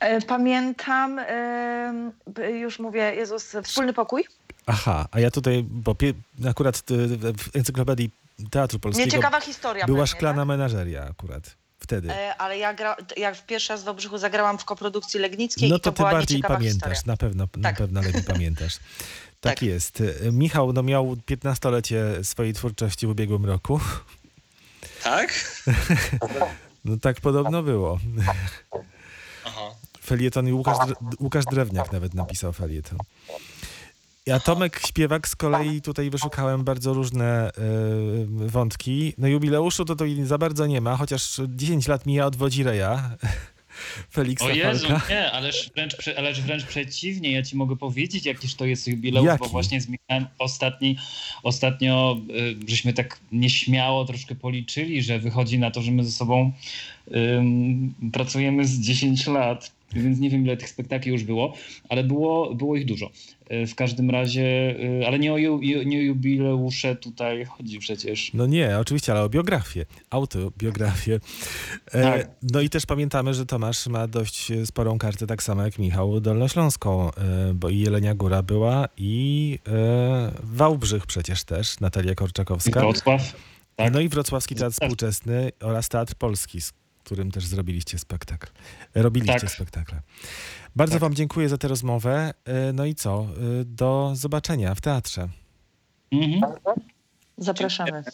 E, 0.00 0.20
Pamiętam, 0.20 1.20
b- 2.26 2.50
już 2.50 2.78
mówię, 2.78 3.14
Jezus, 3.14 3.56
wspólny 3.64 3.92
pokój. 3.92 4.24
Aha, 4.66 5.08
a 5.10 5.20
ja 5.20 5.30
tutaj, 5.30 5.64
bo 5.70 5.94
akurat 6.48 6.76
y, 6.90 7.08
w 7.38 7.56
encyklopedii 7.56 8.10
Teatru 8.50 8.78
Polskiego 8.78 9.06
Nieciekawa 9.06 9.40
historia 9.40 9.86
była 9.86 9.98
pewnie, 9.98 10.06
szklana 10.16 10.38
tak? 10.42 10.48
menażeria 10.48 11.04
akurat 11.10 11.56
wtedy. 11.78 12.12
E, 12.12 12.36
Ale 12.36 12.58
ja, 12.58 12.74
gra, 12.74 12.96
jak 13.16 13.36
w 13.36 13.46
pierwszy 13.46 13.72
raz 13.72 13.82
w 13.82 13.84
Wałbrzychu 13.84 14.18
zagrałam 14.18 14.58
w 14.58 14.64
koprodukcji 14.64 15.20
Legnickiej 15.20 15.70
No 15.70 15.78
to 15.78 15.92
to 15.92 15.92
ty 15.92 16.02
bardziej 16.02 16.40
pamiętasz, 16.40 16.92
historia. 16.92 17.12
na 17.12 17.16
pewno, 17.16 17.48
na 17.56 17.68
Tak. 17.68 17.78
pewno 17.78 18.00
lepiej 18.00 18.22
pamiętasz. 18.22 18.76
Tak, 19.40 19.54
Tak. 19.54 19.62
jest. 19.62 20.02
Michał 20.32 20.72
no, 20.72 20.82
miał 20.82 21.14
15-lecie 21.30 22.24
swojej 22.24 22.54
twórczości 22.54 23.06
w 23.06 23.10
ubiegłym 23.10 23.44
roku. 23.46 23.80
Tak? 25.02 25.30
No 26.84 26.96
tak 26.96 27.20
podobno 27.20 27.62
było. 27.62 27.98
Aha. 29.44 29.60
Felieton 30.04 30.48
i 30.48 30.52
Łukasz, 30.52 30.76
Łukasz 31.20 31.44
Drewniak 31.44 31.92
nawet 31.92 32.14
napisał 32.14 32.52
felieton. 32.52 32.98
Ja 34.26 34.40
Tomek 34.40 34.80
Śpiewak 34.86 35.28
z 35.28 35.36
kolei 35.36 35.82
tutaj 35.82 36.10
wyszukałem 36.10 36.64
bardzo 36.64 36.92
różne 36.92 37.50
y, 37.50 38.48
wątki. 38.48 39.14
No 39.18 39.28
jubileuszu 39.28 39.84
to, 39.84 39.96
to 39.96 40.04
za 40.24 40.38
bardzo 40.38 40.66
nie 40.66 40.80
ma, 40.80 40.96
chociaż 40.96 41.40
10 41.48 41.88
lat 41.88 42.06
mija 42.06 42.26
od 42.26 42.36
Wodzireja. 42.36 43.10
Feliksa 44.12 44.44
O 44.44 44.50
Jezu, 44.50 44.86
Falka. 44.88 45.08
nie, 45.08 45.32
ależ 45.32 45.70
wręcz, 45.74 45.94
ależ 46.16 46.40
wręcz 46.40 46.64
przeciwnie. 46.64 47.32
Ja 47.32 47.42
ci 47.42 47.56
mogę 47.56 47.76
powiedzieć, 47.76 48.26
jakiż 48.26 48.54
to 48.54 48.64
jest 48.64 48.88
jubileusz, 48.88 49.26
Jaki? 49.26 49.38
bo 49.44 49.48
właśnie 49.48 49.80
z 49.80 49.88
Michałem 49.88 50.26
ostatni, 50.38 50.96
ostatnio 51.42 52.20
y, 52.30 52.56
żeśmy 52.68 52.92
tak 52.92 53.20
nieśmiało 53.32 54.04
troszkę 54.04 54.34
policzyli, 54.34 55.02
że 55.02 55.18
wychodzi 55.18 55.58
na 55.58 55.70
to, 55.70 55.82
że 55.82 55.90
my 55.90 56.04
ze 56.04 56.12
sobą 56.12 56.52
ym, 57.14 57.94
pracujemy 58.12 58.64
z 58.64 58.80
10 58.80 59.26
lat. 59.26 59.72
Więc 59.94 60.18
nie 60.18 60.30
wiem, 60.30 60.44
ile 60.44 60.56
tych 60.56 60.68
spektakli 60.68 61.12
już 61.12 61.24
było, 61.24 61.54
ale 61.88 62.04
było, 62.04 62.54
było 62.54 62.76
ich 62.76 62.84
dużo. 62.86 63.10
Y, 63.52 63.66
W 63.66 63.74
każdym 63.74 64.10
razie, 64.10 64.76
y, 65.02 65.06
ale 65.06 65.18
nie 65.18 65.32
o, 65.32 65.38
ju, 65.38 65.60
nie 65.62 65.98
o 65.98 66.02
jubileusze 66.02 66.96
tutaj 66.96 67.44
chodzi 67.44 67.78
przecież. 67.78 68.30
No 68.34 68.46
nie, 68.46 68.78
oczywiście, 68.78 69.12
ale 69.12 69.22
o 69.22 69.28
biografię, 69.28 69.86
autobiografię. 70.10 71.20
E, 71.92 72.02
Tak. 72.02 72.30
No 72.42 72.60
i 72.60 72.70
też 72.70 72.86
pamiętamy, 72.86 73.34
że 73.34 73.46
Tomasz 73.46 73.86
ma 73.86 74.06
dość 74.06 74.52
sporą 74.64 74.98
kartę, 74.98 75.26
tak 75.26 75.42
samo 75.42 75.62
jak 75.62 75.78
Michał, 75.78 76.20
dolnośląską, 76.20 77.10
e, 77.10 77.10
bo 77.54 77.68
i 77.68 77.78
Jelenia 77.78 78.14
Góra 78.14 78.42
była 78.42 78.88
i 78.96 79.58
e, 79.68 80.32
Wałbrzych 80.42 81.06
przecież 81.06 81.44
też, 81.44 81.80
Natalia 81.80 82.14
Korczakowska. 82.14 82.80
Wrocław. 82.80 83.36
Tak. 83.76 83.92
No 83.92 84.00
i 84.00 84.08
Wrocławski 84.08 84.54
Teatr. 84.54 84.74
Współczesny 84.74 85.52
oraz 85.60 85.88
Teatr 85.88 86.14
Polski, 86.14 86.60
z 86.60 86.72
którym 87.04 87.30
też 87.30 87.46
zrobiliście 87.46 87.98
spektakl. 87.98 88.46
Robiliście 88.94 89.40
Tak. 89.40 89.50
spektakle. 89.50 90.00
Bardzo 90.76 90.92
Tak. 90.94 91.00
wam 91.00 91.14
dziękuję 91.14 91.48
za 91.48 91.58
tę 91.58 91.68
rozmowę. 91.68 92.34
E, 92.44 92.72
No 92.72 92.84
i 92.84 92.94
co? 92.94 93.26
E, 93.60 93.64
Do 93.64 94.12
zobaczenia 94.14 94.74
w 94.74 94.80
teatrze. 94.80 95.28
Mhm. 96.12 96.52
Zapraszamy. 97.38 98.04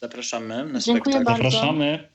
Zapraszamy 0.00 0.64
na 0.72 0.80
Dziękuję 0.80 1.14
spektakl. 1.16 1.42
bardzo. 1.42 1.50
Zapraszamy. 1.56 2.08